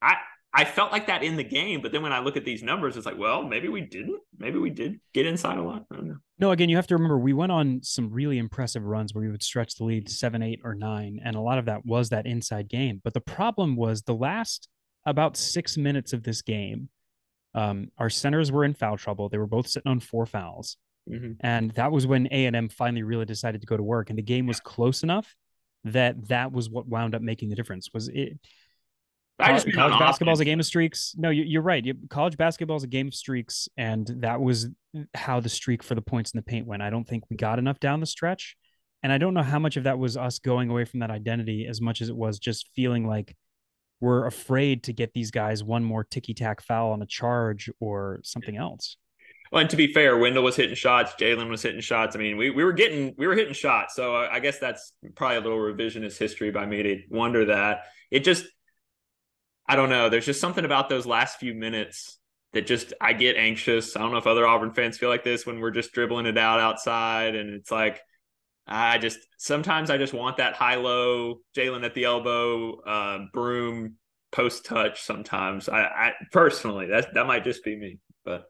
[0.00, 0.16] I
[0.52, 2.96] I felt like that in the game, but then when I look at these numbers,
[2.96, 4.18] it's like, well, maybe we didn't.
[4.38, 5.84] Maybe we did get inside a lot.
[5.92, 6.16] I don't know.
[6.38, 9.30] No, again, you have to remember we went on some really impressive runs where we
[9.30, 11.20] would stretch the lead to seven, eight, or nine.
[11.22, 13.00] And a lot of that was that inside game.
[13.04, 14.68] But the problem was the last
[15.04, 16.88] about six minutes of this game,
[17.54, 19.28] um, our centers were in foul trouble.
[19.28, 20.76] They were both sitting on four fouls.
[21.10, 21.36] Mhm.
[21.40, 24.08] And that was when A&M finally really decided to go to work.
[24.10, 25.34] And the game was close enough
[25.84, 27.90] that that was what wound up making the difference.
[27.92, 28.38] Was it
[29.40, 31.14] I just College, basketball is a game of streaks.
[31.16, 31.84] No, you, you're right.
[31.84, 34.68] You, college basketball is a game of streaks, and that was
[35.14, 36.82] how the streak for the points in the paint went.
[36.82, 38.56] I don't think we got enough down the stretch,
[39.02, 41.66] and I don't know how much of that was us going away from that identity
[41.68, 43.36] as much as it was just feeling like
[44.00, 48.20] we're afraid to get these guys one more ticky tack foul on a charge or
[48.24, 48.96] something else.
[49.52, 52.14] Well, and to be fair, Wendell was hitting shots, Jaylin was hitting shots.
[52.14, 53.94] I mean, we, we were getting we were hitting shots.
[53.94, 57.84] So I I guess that's probably a little revisionist history by me to wonder that.
[58.10, 58.46] It just
[59.68, 60.08] I don't know.
[60.08, 62.18] There's just something about those last few minutes
[62.54, 63.94] that just I get anxious.
[63.96, 66.38] I don't know if other Auburn fans feel like this when we're just dribbling it
[66.38, 68.00] out outside, and it's like
[68.66, 73.96] I just sometimes I just want that high low Jaylin at the elbow, uh, Broome
[74.32, 75.02] post touch.
[75.02, 78.44] Sometimes I, I personally that that might just be me, but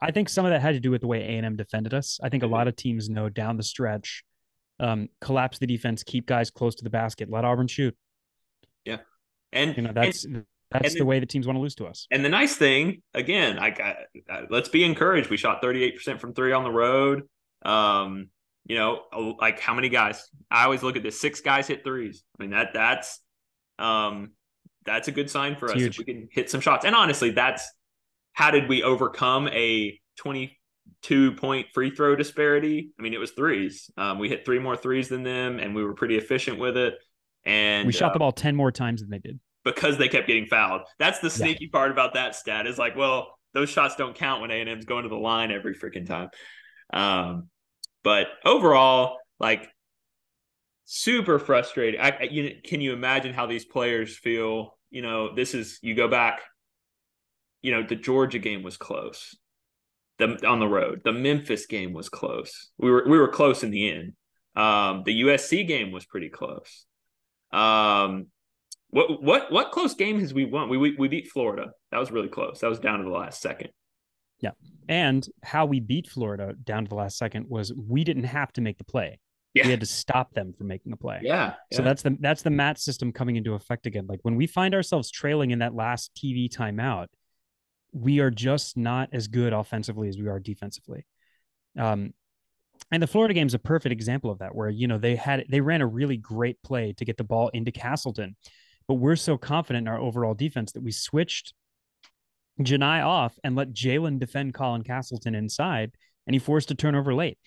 [0.00, 2.20] I think some of that had to do with the way A&M defended us.
[2.22, 2.50] I think a Mhm.
[2.50, 4.22] lot of teams know down the stretch,
[4.78, 7.96] um, collapse the defense, keep guys close to the basket, let Auburn shoot.
[9.54, 10.26] And You know, and- that's
[10.70, 12.06] that's and the then- way the teams want to lose to us.
[12.10, 13.96] And the nice thing, again, I, I,
[14.32, 15.30] I- let's be encouraged.
[15.30, 17.22] We shot 38% from three on the road.
[17.64, 18.28] Um,
[18.66, 19.02] you know,
[19.40, 20.26] like how many guys?
[20.50, 21.20] I always look at this.
[21.20, 22.24] Six guys hit threes.
[22.38, 23.20] I mean, that that's
[23.78, 24.32] um
[24.86, 25.92] that's a good sign for It's us huge.
[25.94, 26.84] if we can hit some shots.
[26.84, 27.70] And honestly, that's
[28.32, 32.90] how did we overcome a 22 point free throw disparity?
[32.98, 33.90] I mean, it was threes.
[33.96, 36.94] Um, we hit three more threes than them, and we were pretty efficient with it.
[37.44, 39.38] And we shot uh, the ball 10 more times than they did.
[39.64, 40.82] Because they kept getting fouled.
[40.98, 44.50] That's the sneaky part about that stat is like, well, those shots don't count when
[44.50, 46.28] A&M's going to the line every freaking time.
[46.92, 47.48] Um,
[48.02, 49.68] but overall, like
[50.84, 52.00] super frustrated.
[52.00, 54.78] I- you can you imagine how these players feel?
[54.90, 56.42] You know, this is you go back.
[57.62, 59.36] You know, the Georgia game was close.
[60.18, 62.70] The on the road, the Memphis game was close.
[62.78, 64.12] We were we were close in the end.
[64.54, 66.84] Um, the USC game was pretty close.
[67.52, 68.26] Um,
[68.94, 70.68] what what what close game has we won?
[70.68, 71.72] We, we we beat Florida.
[71.90, 72.60] That was really close.
[72.60, 73.70] That was down to the last second.
[74.40, 74.52] Yeah.
[74.88, 78.60] And how we beat Florida down to the last second was we didn't have to
[78.60, 79.18] make the play.
[79.52, 79.64] Yeah.
[79.64, 81.20] We had to stop them from making a play.
[81.22, 81.54] Yeah.
[81.72, 84.06] So that's the that's the Matt system coming into effect again.
[84.08, 87.06] Like when we find ourselves trailing in that last TV timeout,
[87.92, 91.04] we are just not as good offensively as we are defensively.
[91.76, 92.14] Um,
[92.92, 95.46] and the Florida game is a perfect example of that, where you know they had
[95.48, 98.36] they ran a really great play to get the ball into Castleton,
[98.88, 101.54] but we're so confident in our overall defense that we switched
[102.60, 105.92] Johni off and let Jaylin defend Colin Castleton inside,
[106.26, 107.38] and he forced a turnover late.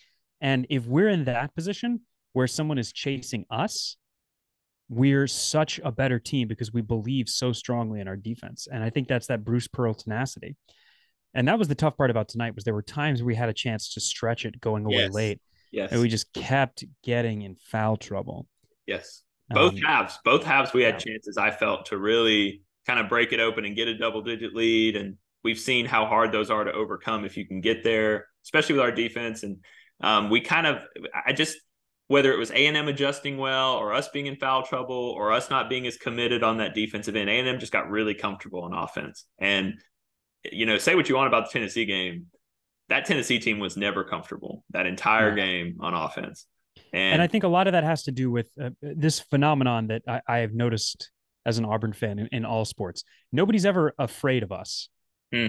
[0.42, 2.02] And if we're in that position
[2.34, 3.98] where someone is chasing us,
[4.90, 8.68] we're such a better team because we believe so strongly in our defense.
[8.72, 10.56] And I think that's that Bruce Pearl tenacity.
[11.34, 13.54] And that was the tough part about tonight was there were times we had a
[13.54, 15.14] chance to stretch it going away Yes.
[15.14, 15.92] late, yes.
[15.92, 18.48] and we just kept getting in foul trouble.
[18.86, 19.24] yes.
[19.50, 20.20] Both Um, halves.
[20.24, 21.14] Both halves we had yeah.
[21.14, 24.54] chances I felt to really kind of break it open and get a double digit
[24.54, 28.28] lead and we've seen how hard those are to overcome if you can get there,
[28.44, 29.58] especially with our defense and
[30.02, 30.84] um, we kind of
[31.26, 31.58] I just
[32.08, 35.70] whether it was A&M adjusting well or us being in foul trouble or us not
[35.70, 39.26] being as committed on that defensive end, A&M just got really comfortable on offense.
[39.38, 39.74] And,
[40.50, 42.28] you know, say what you want about the Tennessee game.
[42.88, 45.46] That Tennessee team was never comfortable that entire yeah.
[45.46, 46.48] game on offense.
[46.94, 49.88] And, and, I think a lot of that has to do with uh, this phenomenon
[49.88, 51.12] that I, I, have noticed
[51.46, 53.04] as an Auburn fan in, in, all sports.
[53.32, 54.90] Nobody's ever afraid of us.
[55.34, 55.48] Hmm.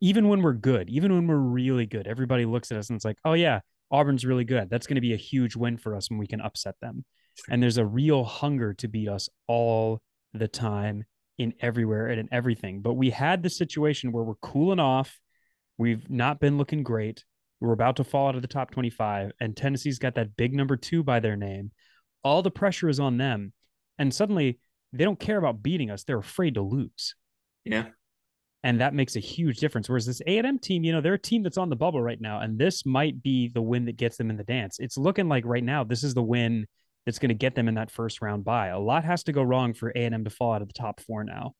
[0.00, 3.04] Even when we're good, even when we're really good, everybody looks at us and it's
[3.04, 3.60] like, oh, yeah,
[3.90, 4.70] Auburn's really good.
[4.70, 7.04] That's going to be a huge win for us when we can upset them.
[7.50, 10.00] And there's a real hunger to beat us all
[10.32, 11.04] the time
[11.38, 12.80] in everywhere and in everything.
[12.80, 15.18] But we had the situation where we're cooling off.
[15.78, 17.24] We've not been looking great.
[17.62, 20.76] We're about to fall out of the top 25, and Tennessee's got that big number
[20.76, 21.70] two by their name.
[22.24, 23.52] All the pressure is on them.
[23.98, 24.58] And suddenly
[24.92, 26.04] they don't care about beating us.
[26.04, 27.14] They're afraid to lose.
[27.64, 27.86] Yeah
[28.64, 29.88] and that makes a huge difference.
[29.88, 32.02] Whereas this A and M team, you know, they're a team that's on the bubble
[32.02, 34.78] right now, and this might be the win that gets them in the dance.
[34.78, 36.66] It's looking like right now this is the win
[37.04, 38.68] that's going to get them in that first round bye.
[38.68, 40.74] A lot has to go wrong for A and M to fall out of the
[40.74, 41.54] top four now.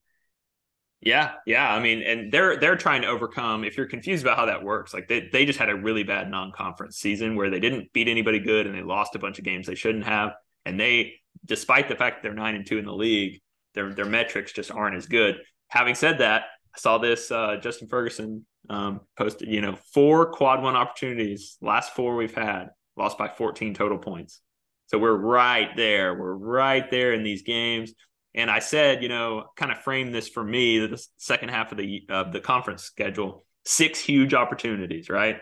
[1.03, 1.73] Yeah, yeah.
[1.73, 3.65] I mean, and they're they're trying to overcome.
[3.65, 6.31] If you're confused about how that works, like they they just had a really bad
[6.31, 9.67] non-conference season where they didn't beat anybody good and they lost a bunch of games
[9.67, 10.35] they shouldn't have.
[10.65, 13.41] And they, despite the fact that they're nine and two in the league,
[13.75, 15.39] their their metrics just aren't as good.
[15.69, 16.43] Having said that,
[16.75, 21.95] I saw this uh, Justin Ferguson um, posted, you know, four quad one opportunities, last
[21.97, 24.41] four we've had, lost by 14 total points.
[24.87, 26.15] So we're right there.
[26.15, 27.93] We're right there in these games.
[28.35, 31.79] And I said, you know, kind of frame this for me the second half of
[31.79, 35.37] the of the conference schedule, six huge opportunities, right?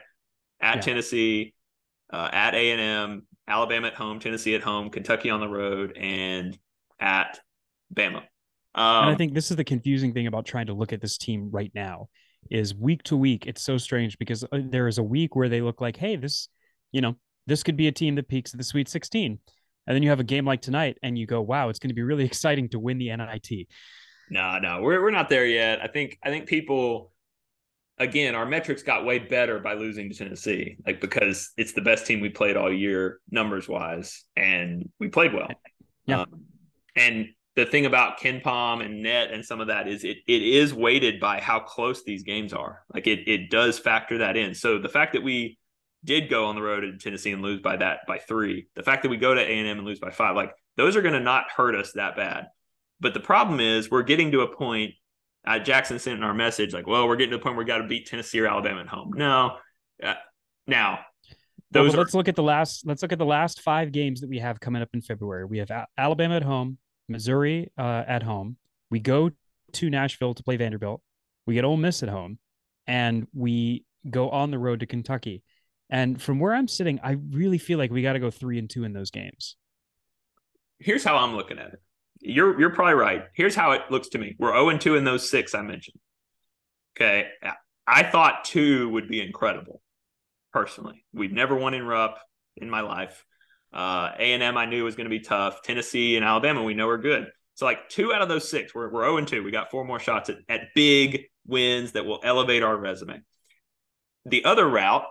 [0.60, 0.80] At yeah.
[0.80, 1.54] Tennessee,
[2.12, 5.96] uh, at A and M, Alabama at home, Tennessee at home, Kentucky on the road,
[5.96, 6.58] and
[6.98, 7.38] at
[7.94, 8.22] Bama.
[8.74, 11.00] Um, and I um, think this is the confusing thing about trying to look at
[11.00, 12.08] this team right now
[12.50, 13.46] is week to week.
[13.46, 16.48] It's so strange because uh, there is a week where they look like, hey, this,
[16.92, 17.16] you know,
[17.46, 19.38] this could be a team that peaks at the Sweet 16.
[19.86, 21.94] And then you have a game like tonight and you go, wow, it's going to
[21.94, 23.68] be really exciting to win the NIT.
[24.30, 25.80] No, no, we're, we're not there yet.
[25.82, 27.12] I think, I think people,
[27.98, 32.06] again, our metrics got way better by losing to Tennessee, like because it's the best
[32.06, 35.48] team we played all year, numbers wise, and we played well.
[36.06, 36.20] Yeah.
[36.20, 36.44] Um,
[36.94, 37.26] and
[37.56, 41.20] the thing about KenPom and net and some of that is it it is weighted
[41.20, 42.82] by how close these games are.
[42.94, 44.54] Like it it does factor that in.
[44.54, 45.58] So the fact that we
[46.04, 49.02] did go on the road in Tennessee and lose by that by three, the fact
[49.02, 51.14] that we go to A and M and lose by five, like those are going
[51.14, 52.46] to not hurt us that bad.
[53.00, 54.94] But the problem is we're getting to a point.
[55.46, 57.68] Uh, Jackson sent in our message like, well, we're getting to the point where we
[57.68, 59.12] got to beat Tennessee or Alabama at home.
[59.14, 59.56] No,
[60.02, 60.14] uh,
[60.66, 61.00] now
[61.70, 61.92] those.
[61.92, 62.86] Well, let's look at the last.
[62.86, 65.44] Let's look at the last five games that we have coming up in February.
[65.44, 66.78] We have Alabama at home,
[67.08, 68.56] Missouri uh, at home.
[68.90, 69.30] We go
[69.72, 71.00] to Nashville to play Vanderbilt.
[71.46, 72.38] We get Ole Miss at home,
[72.86, 75.42] and we go on the road to Kentucky.
[75.90, 78.70] And from where I'm sitting, I really feel like we got to go three and
[78.70, 79.56] two in those games.
[80.78, 81.82] Here's how I'm looking at it.
[82.20, 83.24] You're you're probably right.
[83.34, 84.36] Here's how it looks to me.
[84.38, 85.98] We're 0 and 2 in those six I mentioned.
[86.96, 87.28] Okay.
[87.86, 89.82] I thought two would be incredible.
[90.52, 92.18] Personally, we've never won in Rupp
[92.56, 93.24] in my life.
[93.72, 95.62] Uh, A&M I knew was going to be tough.
[95.62, 97.28] Tennessee and Alabama we know are good.
[97.54, 99.42] So like two out of those six, we're, we're 0 and 2.
[99.42, 103.22] We got four more shots at, at big wins that will elevate our resume.
[104.26, 105.04] The other route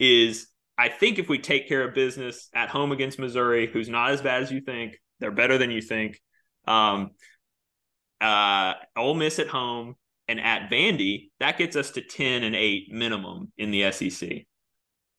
[0.00, 4.10] is I think if we take care of business at home against Missouri, who's not
[4.10, 6.18] as bad as you think, they're better than you think.
[6.66, 7.10] Um,
[8.20, 9.94] uh, Ole Miss at home
[10.26, 14.46] and at Vandy, that gets us to 10 and 8 minimum in the SEC.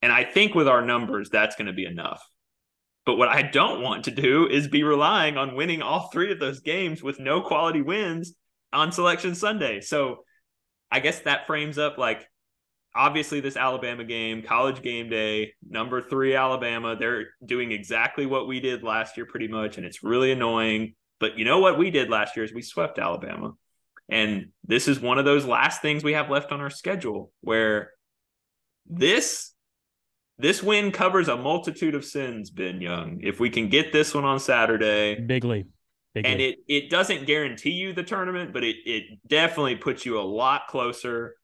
[0.01, 2.23] And I think with our numbers, that's going to be enough.
[3.05, 6.39] But what I don't want to do is be relying on winning all three of
[6.39, 8.34] those games with no quality wins
[8.73, 9.82] on selection Sunday.
[9.82, 10.23] So
[10.91, 12.27] I guess that frames up like
[12.96, 16.96] obviously this Alabama game, college game day, number three Alabama.
[16.96, 20.96] They're doing exactly what we did last year, pretty much, and it's really annoying.
[21.20, 23.54] But you know what we did last year is we swept Alabama.
[24.10, 27.92] And this is one of those last things we have left on our schedule where
[28.86, 29.54] this
[30.38, 33.20] this win covers a multitude of sins, Ben Young.
[33.22, 35.68] If we can get this one on Saturday, bigly,
[36.14, 36.32] bigly.
[36.32, 40.22] and it it doesn't guarantee you the tournament, but it it definitely puts you a
[40.22, 41.36] lot closer,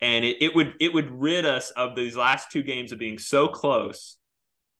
[0.00, 3.18] and it it would it would rid us of these last two games of being
[3.18, 4.16] so close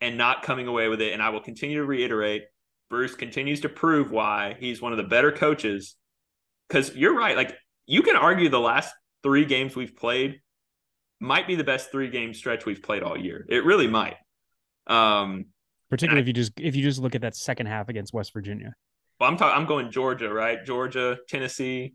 [0.00, 1.12] and not coming away with it.
[1.12, 2.44] And I will continue to reiterate,
[2.90, 5.96] Bruce continues to prove why he's one of the better coaches.
[6.68, 7.56] Because you're right, like
[7.86, 8.92] you can argue the last
[9.22, 10.40] three games we've played
[11.20, 13.46] might be the best three game stretch we've played all year.
[13.48, 14.16] It really might.
[14.86, 15.46] Um,
[15.88, 18.32] Particularly I, if you just if you just look at that second half against West
[18.32, 18.74] Virginia.
[19.18, 19.56] Well, I'm talking.
[19.56, 20.64] I'm going Georgia, right?
[20.64, 21.94] Georgia, Tennessee.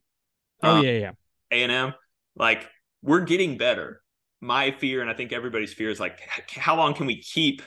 [0.63, 1.11] Oh um, yeah, yeah.
[1.51, 1.93] A and M.
[2.35, 2.67] Like
[3.01, 4.01] we're getting better.
[4.39, 7.61] My fear, and I think everybody's fear, is like, how long can we keep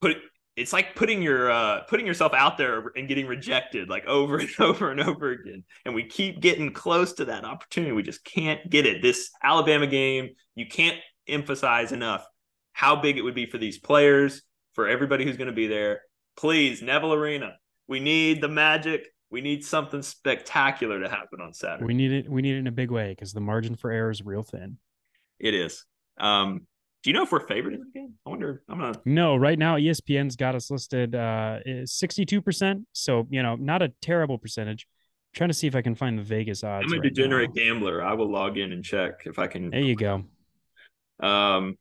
[0.00, 0.16] put
[0.56, 4.48] it's like putting your uh putting yourself out there and getting rejected like over and
[4.60, 5.64] over and over again.
[5.84, 7.92] And we keep getting close to that opportunity.
[7.92, 9.02] We just can't get it.
[9.02, 12.24] This alabama game you can't emphasize enough
[12.72, 14.42] how big it would be for these players
[14.74, 16.00] for everybody who's going to be there.
[16.36, 21.84] Please neville arena we need the magic we need something spectacular to happen on saturday
[21.84, 22.30] We need it.
[22.30, 24.78] We need it in a big way because the margin for error is real thin.
[25.40, 25.84] it is
[26.18, 26.66] um
[27.02, 29.58] do you know if we're favored in the game i wonder i'm gonna No, right
[29.58, 32.86] now ESPN's got us listed uh sixty-two percent.
[32.92, 34.86] So you know, not a terrible percentage.
[35.34, 36.86] trying to see if I can find the Vegas odds.
[36.86, 37.62] i'm a right degenerate now.
[37.62, 40.24] gambler i will log in and check if i can There you go.
[41.20, 41.76] um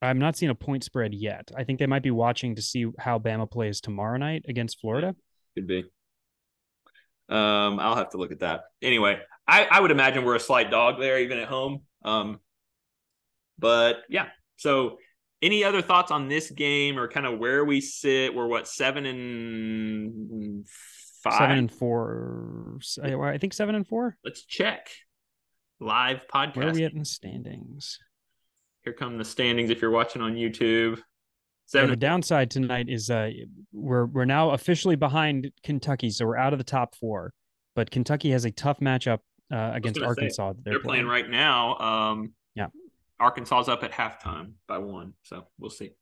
[0.00, 1.50] I'm not seeing a point spread yet.
[1.56, 5.16] I think they might be watching to see how Bama plays tomorrow night against Florida.
[5.56, 5.86] Could be.
[7.28, 8.62] Um, I'll have to look at that.
[8.80, 11.82] Anyway, I, I would imagine we're a slight dog there, even at home.
[12.04, 12.40] Um,
[13.58, 14.28] but yeah.
[14.56, 14.98] So,
[15.40, 18.34] any other thoughts on this game or kind of where we sit?
[18.34, 20.66] We're what seven and
[21.22, 21.38] five.
[21.38, 22.78] Seven and four.
[23.02, 24.16] I think seven and four.
[24.24, 24.90] Let's check.
[25.80, 26.56] Live podcast.
[26.56, 27.98] Where are we at in the standings?
[28.82, 29.70] Here come the standings.
[29.70, 31.00] If you're watching on YouTube,
[31.68, 31.90] Yeah, seven.
[31.90, 33.30] the downside tonight is uh
[33.72, 37.32] we're we're now officially behind Kentucky, so we're out of the top four.
[37.74, 39.20] But Kentucky has a tough matchup
[39.52, 40.52] uh, against gonna say, Arkansas.
[40.54, 41.76] that they're playing right now.
[41.78, 42.68] Um, Yeah.
[43.20, 45.92] Arkansas's up at halftime by one, so we'll see.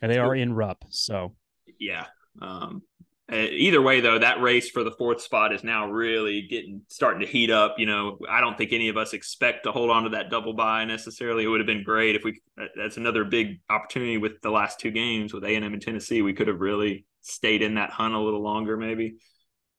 [0.00, 1.34] And they are in Rupp, so
[1.80, 2.06] yeah.
[2.40, 2.82] Um,
[3.30, 7.26] either way, though, that race for the fourth spot is now really getting starting to
[7.26, 7.76] heat up.
[7.78, 10.54] You know, I don't think any of us expect to hold on to that double
[10.54, 11.44] bye necessarily.
[11.44, 12.40] It would have been great if we.
[12.76, 16.22] That's another big opportunity with the last two games with A and M and Tennessee.
[16.22, 19.16] We could have really stayed in that hunt a little longer, maybe.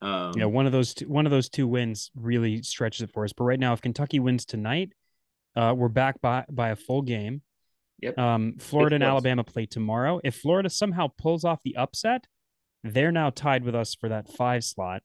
[0.02, 3.24] Um, yeah, one of those two, one of those two wins really stretches it for
[3.24, 3.34] us.
[3.34, 4.94] But right now, if Kentucky wins tonight,
[5.56, 7.42] uh, we're back by by a full game.
[8.02, 8.18] Yep.
[8.18, 9.04] Um, Florida and.
[9.04, 10.22] Alabama play tomorrow.
[10.24, 12.28] If Florida somehow pulls off the upset,
[12.84, 15.02] they're now tied with us for that five slot.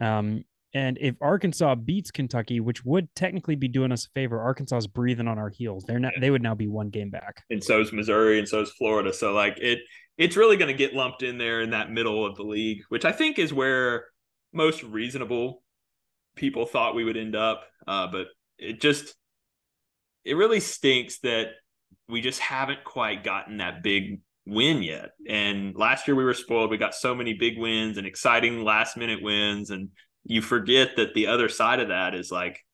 [0.00, 4.76] Um, and if Arkansas beats Kentucky, which would technically be doing us a favor, Arkansas
[4.76, 5.84] is breathing on our heels.
[5.84, 6.12] They're not.
[6.20, 7.42] They would now be one game back.
[7.50, 9.12] and so is Missouri, and so is Florida.
[9.12, 9.80] So like it,
[10.16, 13.04] it's really going to get lumped in there in that middle of the league, which
[13.04, 14.04] I think is where
[14.52, 15.62] most reasonable
[16.36, 17.64] people thought we would end up.
[17.86, 18.26] Uh, but
[18.58, 19.14] it just,
[20.24, 21.48] it really stinks that
[22.08, 24.20] we just haven't quite gotten that big
[24.50, 25.10] win yet.
[25.28, 26.70] And last year we were spoiled.
[26.70, 29.90] We got so many big wins and exciting last minute wins, and
[30.24, 32.64] you forget that the other side of that is like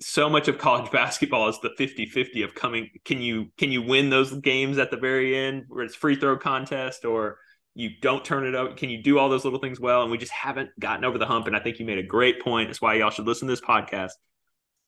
[0.00, 2.90] so much of college basketball is the 50-50 of coming.
[3.04, 6.36] Can you can you win those games at the very end where it's free throw
[6.36, 7.38] contest or
[7.74, 10.02] you don't turn it up can you do all those little things well?
[10.02, 11.46] And we just haven't gotten over the hump.
[11.46, 12.68] And i think you made a great point.
[12.68, 14.12] That's why y'all should listen to this podcast.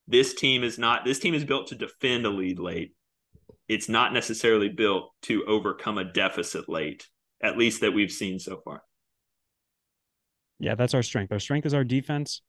[0.07, 2.93] This team is not this team is built to defend a lead late
[3.69, 7.09] it's not necessarily built to overcome a deficit late
[7.43, 8.83] at least that we've seen so far
[10.59, 11.33] Yeah, that's our strength.
[11.33, 12.43] Our strength is our defense,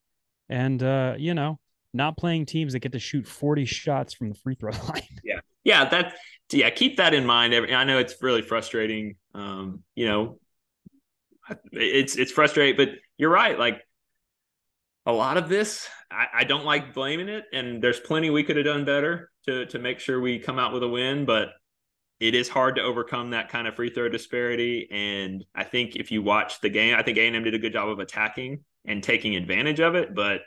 [0.50, 1.60] and uh, you know,
[1.94, 5.04] not playing teams that get to shoot forty shots from the free throw line.
[5.24, 5.86] yeah Yeah.
[5.90, 6.16] that
[6.52, 10.40] yeah keep that in mind i know it's really frustrating um you know
[11.72, 13.82] it's it's frustrating but you're right like
[15.06, 18.56] a lot of this I, I don't like blaming it and there's plenty we could
[18.58, 21.50] have done better to to make sure we come out with a win but
[22.20, 26.12] it is hard to overcome that kind of free throw disparity and i think if
[26.12, 29.36] you watch the game i think a&m did a good job of attacking and taking
[29.36, 30.42] advantage of it but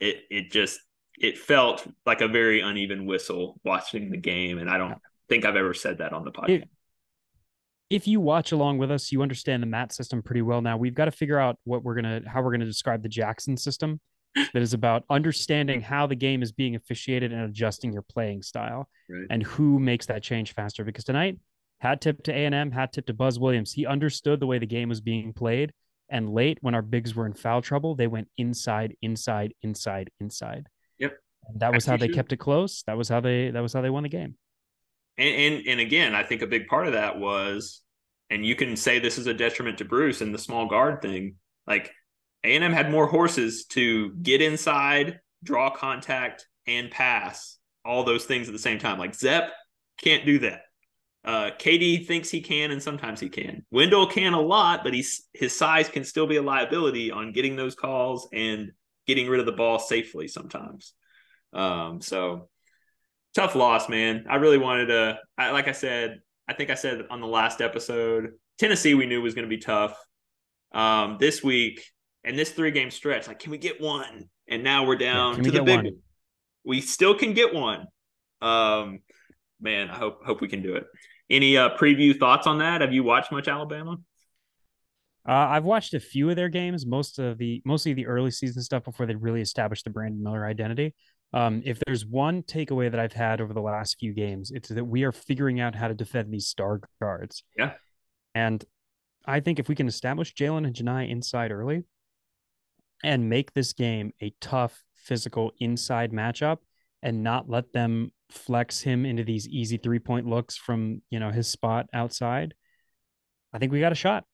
[0.00, 0.80] it it just
[1.20, 4.98] it felt like a very uneven whistle watching the game, and I don't
[5.28, 6.64] think I've ever said that on the podcast.
[7.90, 10.76] If you watch along with us, you understand the Matt system pretty well now.
[10.76, 14.00] We've got to figure out what we're gonna how we're gonna describe the Jackson system
[14.34, 18.88] that is about understanding how the game is being officiated and adjusting your playing style
[19.08, 19.26] Right.
[19.30, 20.84] and who makes that change faster.
[20.84, 21.38] Because tonight,
[21.78, 23.72] hat tip to A&M, hat tip to Buzz Williams.
[23.72, 25.72] He understood the way the game was being played.
[26.08, 30.66] And late, when our bigs were in foul trouble, they went inside, inside, inside, inside.
[30.98, 31.16] Yep.
[31.48, 32.82] And that was how they kept it close.
[32.86, 34.36] That was how they that was how they won the game.
[35.18, 37.80] And, and and again, I think a big part of that was,
[38.28, 41.36] and you can say this is a detriment to Bruce and the small guard thing.
[41.66, 41.92] Like
[42.44, 48.24] A and M had more horses to get inside, draw contact, and pass all those
[48.24, 48.98] things at the same time.
[48.98, 49.52] Like Zep
[50.02, 50.62] can't do that.
[51.22, 53.64] Uh, KD thinks he can, and sometimes he can.
[53.70, 57.56] Wendell can a lot, but he's his size can still be a liability on getting
[57.56, 58.72] those calls and
[59.06, 60.94] getting rid of the ball safely sometimes.
[61.52, 62.48] Um, so
[63.34, 64.26] tough loss, man.
[64.30, 65.18] I really wanted to.
[65.36, 69.20] I, like I said, I think I said on the last episode, Tennessee we knew
[69.20, 69.96] was going to be tough.
[70.72, 71.82] Um, this week
[72.24, 74.28] and this three game stretch, like, can we get one?
[74.48, 75.76] And now we're down can to we the big.
[75.76, 75.84] one?
[75.84, 75.98] one.
[76.64, 77.86] We still can get one.
[78.42, 79.00] Um,
[79.60, 80.84] man, I hope hope we can do it.
[81.28, 82.80] Any uh, preview thoughts on that?
[82.80, 83.96] Have you watched much Alabama?
[85.28, 88.62] Uh, I've watched a few of their games, most of the mostly the early season
[88.62, 90.94] stuff before they really established the Brandon Miller identity.
[91.32, 94.84] Um, if there's one takeaway that I've had over the last few games, it's that
[94.84, 97.44] we are figuring out how to defend these star guards.
[97.56, 97.74] Yeah.
[98.34, 98.64] And
[99.26, 101.84] I think if we can establish Jaylin and Johni inside early
[103.02, 106.58] and make this game a tough physical inside matchup
[107.02, 111.30] and not let them flex him into these easy three point looks from, you know,
[111.30, 112.54] his spot outside,
[113.52, 114.24] I think we got a shot.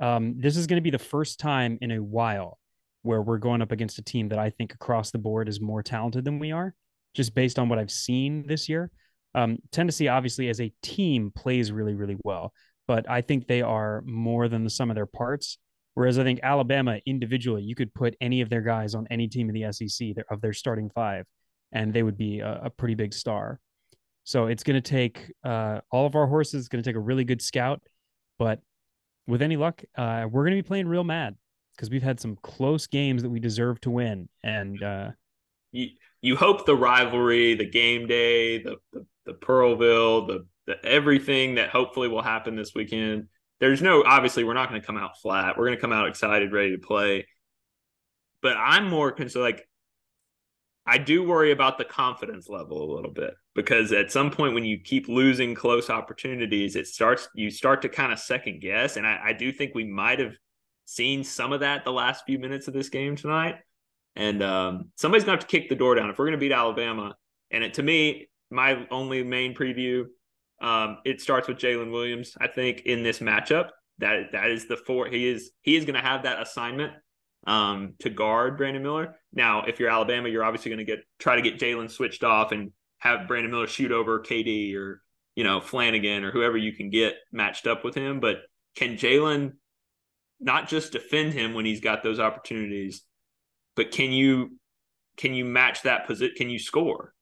[0.00, 2.58] Um, this is going to be the first time in a while
[3.02, 5.82] where we're going up against a team that I think across the board is more
[5.82, 6.74] talented than we are,
[7.14, 8.90] just based on what I've seen this year.
[9.34, 12.52] Um, Tennessee, obviously, as a team, plays really, really well,
[12.88, 15.58] but I think they are more than the sum of their parts.
[15.94, 19.48] Whereas I think Alabama individually, you could put any of their guys on any team
[19.50, 21.26] in the SEC of their starting five,
[21.72, 23.60] and they would be a, a pretty big star.
[24.24, 26.60] So it's going to take uh, all of our horses.
[26.60, 27.82] It's going to take a really good scout,
[28.38, 28.60] but
[29.26, 31.36] with any luck, uh, we're going to be playing real mad
[31.74, 34.28] because we've had some close games that we deserve to win.
[34.42, 35.10] And uh,
[35.72, 35.88] you
[36.20, 41.70] you hope the rivalry, the game day, the the, the Pearlville, the the everything that
[41.70, 43.28] hopefully will happen this weekend.
[43.60, 45.56] There's no obviously we're not going to come out flat.
[45.56, 47.26] We're going to come out excited, ready to play.
[48.42, 49.44] But I'm more concerned.
[49.44, 49.68] Like
[50.86, 54.64] I do worry about the confidence level a little bit because at some point when
[54.64, 58.96] you keep losing close opportunities, it starts you start to kind of second guess.
[58.96, 60.34] And I, I do think we might have
[60.86, 63.56] seen some of that the last few minutes of this game tonight.
[64.16, 67.14] And um, somebody's gonna have to kick the door down if we're gonna beat Alabama.
[67.50, 70.06] And it, to me, my only main preview,
[70.60, 72.36] um, it starts with Jaylin Williams.
[72.40, 75.06] I think in this matchup, that that is the four.
[75.08, 76.92] He is he is gonna have that assignment
[77.46, 79.16] um, to guard Brandon Miller.
[79.32, 82.52] Now, if you're Alabama, you're obviously going to get try to get Jaylin switched off
[82.52, 85.02] and have Brandon Miller shoot over KD or
[85.34, 88.20] you know Flanigan or whoever you can get matched up with him.
[88.20, 88.38] But
[88.76, 89.52] can Jaylin
[90.38, 93.02] not just defend him when he's got those opportunities,
[93.76, 94.58] but can you
[95.16, 96.34] can you match that position?
[96.36, 97.14] Can you score?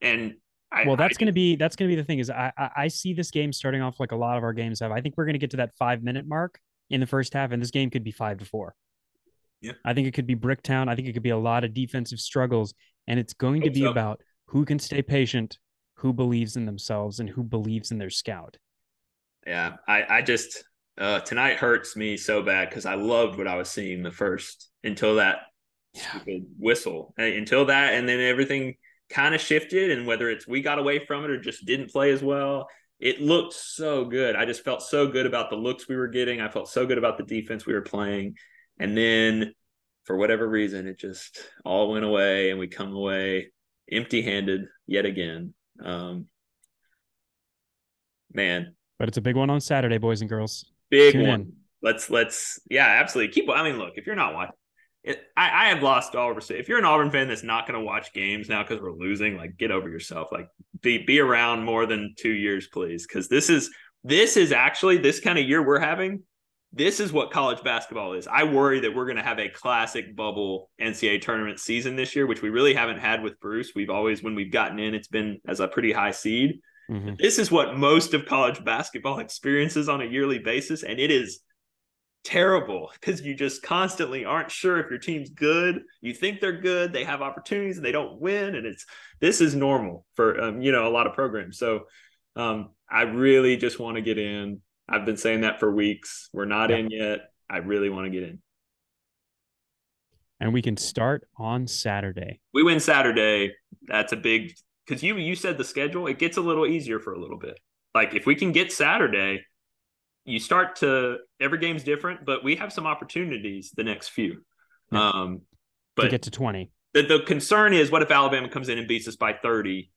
[0.00, 0.34] And
[0.72, 2.70] I, well, that's going to be that's going to be the thing is I, I
[2.76, 4.90] I see this game starting off like a lot of our games have.
[4.90, 6.58] I think we're going to get to that five minute mark
[6.88, 8.74] in the first half, and this game could be five to four.
[9.62, 9.72] Yeah.
[9.84, 10.88] I think it could be Bricktown.
[10.88, 12.74] I think it could be a lot of defensive struggles.
[13.06, 13.90] And it's going to be so.
[13.90, 15.58] about who can stay patient,
[15.94, 18.56] who believes in themselves, and who believes in their scout.
[19.46, 19.76] Yeah.
[19.86, 20.64] I, I just,
[20.98, 24.68] uh, tonight hurts me so bad because I loved what I was seeing the first
[24.84, 25.42] until that
[25.94, 26.10] yeah.
[26.10, 27.14] stupid whistle.
[27.16, 28.74] Until that, and then everything
[29.12, 29.90] kind of shifted.
[29.90, 33.20] And whether it's we got away from it or just didn't play as well, it
[33.20, 34.36] looked so good.
[34.36, 36.40] I just felt so good about the looks we were getting.
[36.40, 38.36] I felt so good about the defense we were playing.
[38.78, 39.54] And then
[40.04, 43.52] for whatever reason, it just all went away and we come away
[43.90, 45.54] empty handed yet again.
[45.84, 46.26] Um,
[48.32, 48.74] man.
[48.98, 50.64] But it's a big one on Saturday, boys and girls.
[50.90, 51.40] Big Tune one.
[51.40, 51.52] In.
[51.82, 53.32] Let's let's yeah, absolutely.
[53.32, 54.54] Keep I mean, look, if you're not watching
[55.04, 56.60] it, I, I have lost all respect.
[56.60, 59.36] If you're an Auburn fan that's not going to watch games now because we're losing,
[59.36, 60.28] like get over yourself.
[60.30, 60.48] Like
[60.80, 63.70] be be around more than two years, please, because this is
[64.04, 66.22] this is actually this kind of year we're having
[66.72, 68.26] this is what college basketball is.
[68.26, 72.26] I worry that we're going to have a classic bubble NCAA tournament season this year,
[72.26, 73.72] which we really haven't had with Bruce.
[73.74, 76.60] We've always, when we've gotten in, it's been as a pretty high seed.
[76.90, 77.14] Mm-hmm.
[77.18, 81.40] This is what most of college basketball experiences on a yearly basis, and it is
[82.24, 85.82] terrible because you just constantly aren't sure if your team's good.
[86.00, 88.86] You think they're good, they have opportunities, and they don't win, and it's
[89.20, 91.58] this is normal for um, you know a lot of programs.
[91.58, 91.84] So
[92.36, 96.28] um, I really just want to get in I've been saying that for weeks.
[96.32, 97.30] We're not in yet.
[97.48, 98.40] I really want to get in.
[100.40, 102.40] And we can start on Saturday.
[102.52, 103.54] We win Saturday.
[103.86, 104.52] That's a big
[104.86, 106.08] because you you said the schedule.
[106.08, 107.58] It gets a little easier for a little bit.
[107.94, 109.44] Like if we can get Saturday,
[110.24, 114.42] you start to every game's different, but we have some opportunities the next few.
[114.90, 115.10] Yeah.
[115.10, 115.42] Um,
[115.96, 116.70] but to get to twenty.
[116.94, 119.90] The, the concern is what if Alabama comes in and beats us by thirty,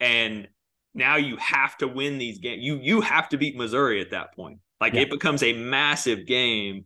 [0.00, 0.48] and
[0.94, 2.62] now you have to win these games.
[2.62, 4.60] You you have to beat Missouri at that point.
[4.80, 5.02] Like yeah.
[5.02, 6.84] it becomes a massive game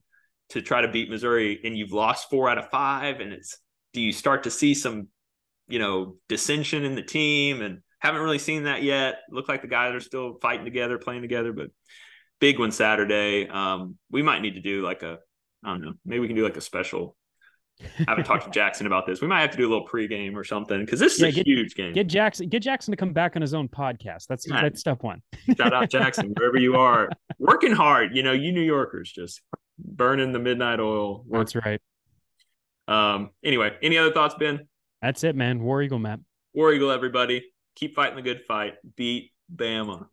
[0.50, 3.20] to try to beat Missouri, and you've lost four out of five.
[3.20, 3.58] And it's
[3.92, 5.08] do you start to see some,
[5.68, 7.62] you know, dissension in the team?
[7.62, 9.20] And haven't really seen that yet.
[9.30, 11.68] Look like the guys are still fighting together, playing together, but
[12.42, 13.48] big one Saturday.
[13.48, 15.20] Um, we might need to do like a
[15.64, 17.16] I don't know, maybe we can do like a special
[17.80, 19.22] I haven't talked to Jackson about this.
[19.22, 21.32] We might have to do a little pregame or something because this is yeah, a
[21.32, 21.92] get, huge game.
[21.94, 24.26] Get Jackson, get Jackson to come back on his own podcast.
[24.26, 24.60] That's yeah.
[24.60, 25.22] that's step one.
[25.56, 28.16] Shout out Jackson, wherever you are, working hard.
[28.16, 29.40] You know, you New Yorkers just
[29.78, 31.24] burning the midnight oil.
[31.30, 31.80] That's right.
[32.88, 33.30] Um.
[33.44, 34.68] Anyway, any other thoughts, Ben?
[35.00, 35.62] That's it, man.
[35.62, 36.18] War Eagle, Matt.
[36.54, 37.44] War Eagle, everybody.
[37.76, 38.74] Keep fighting the good fight.
[38.96, 40.06] Beat Bama.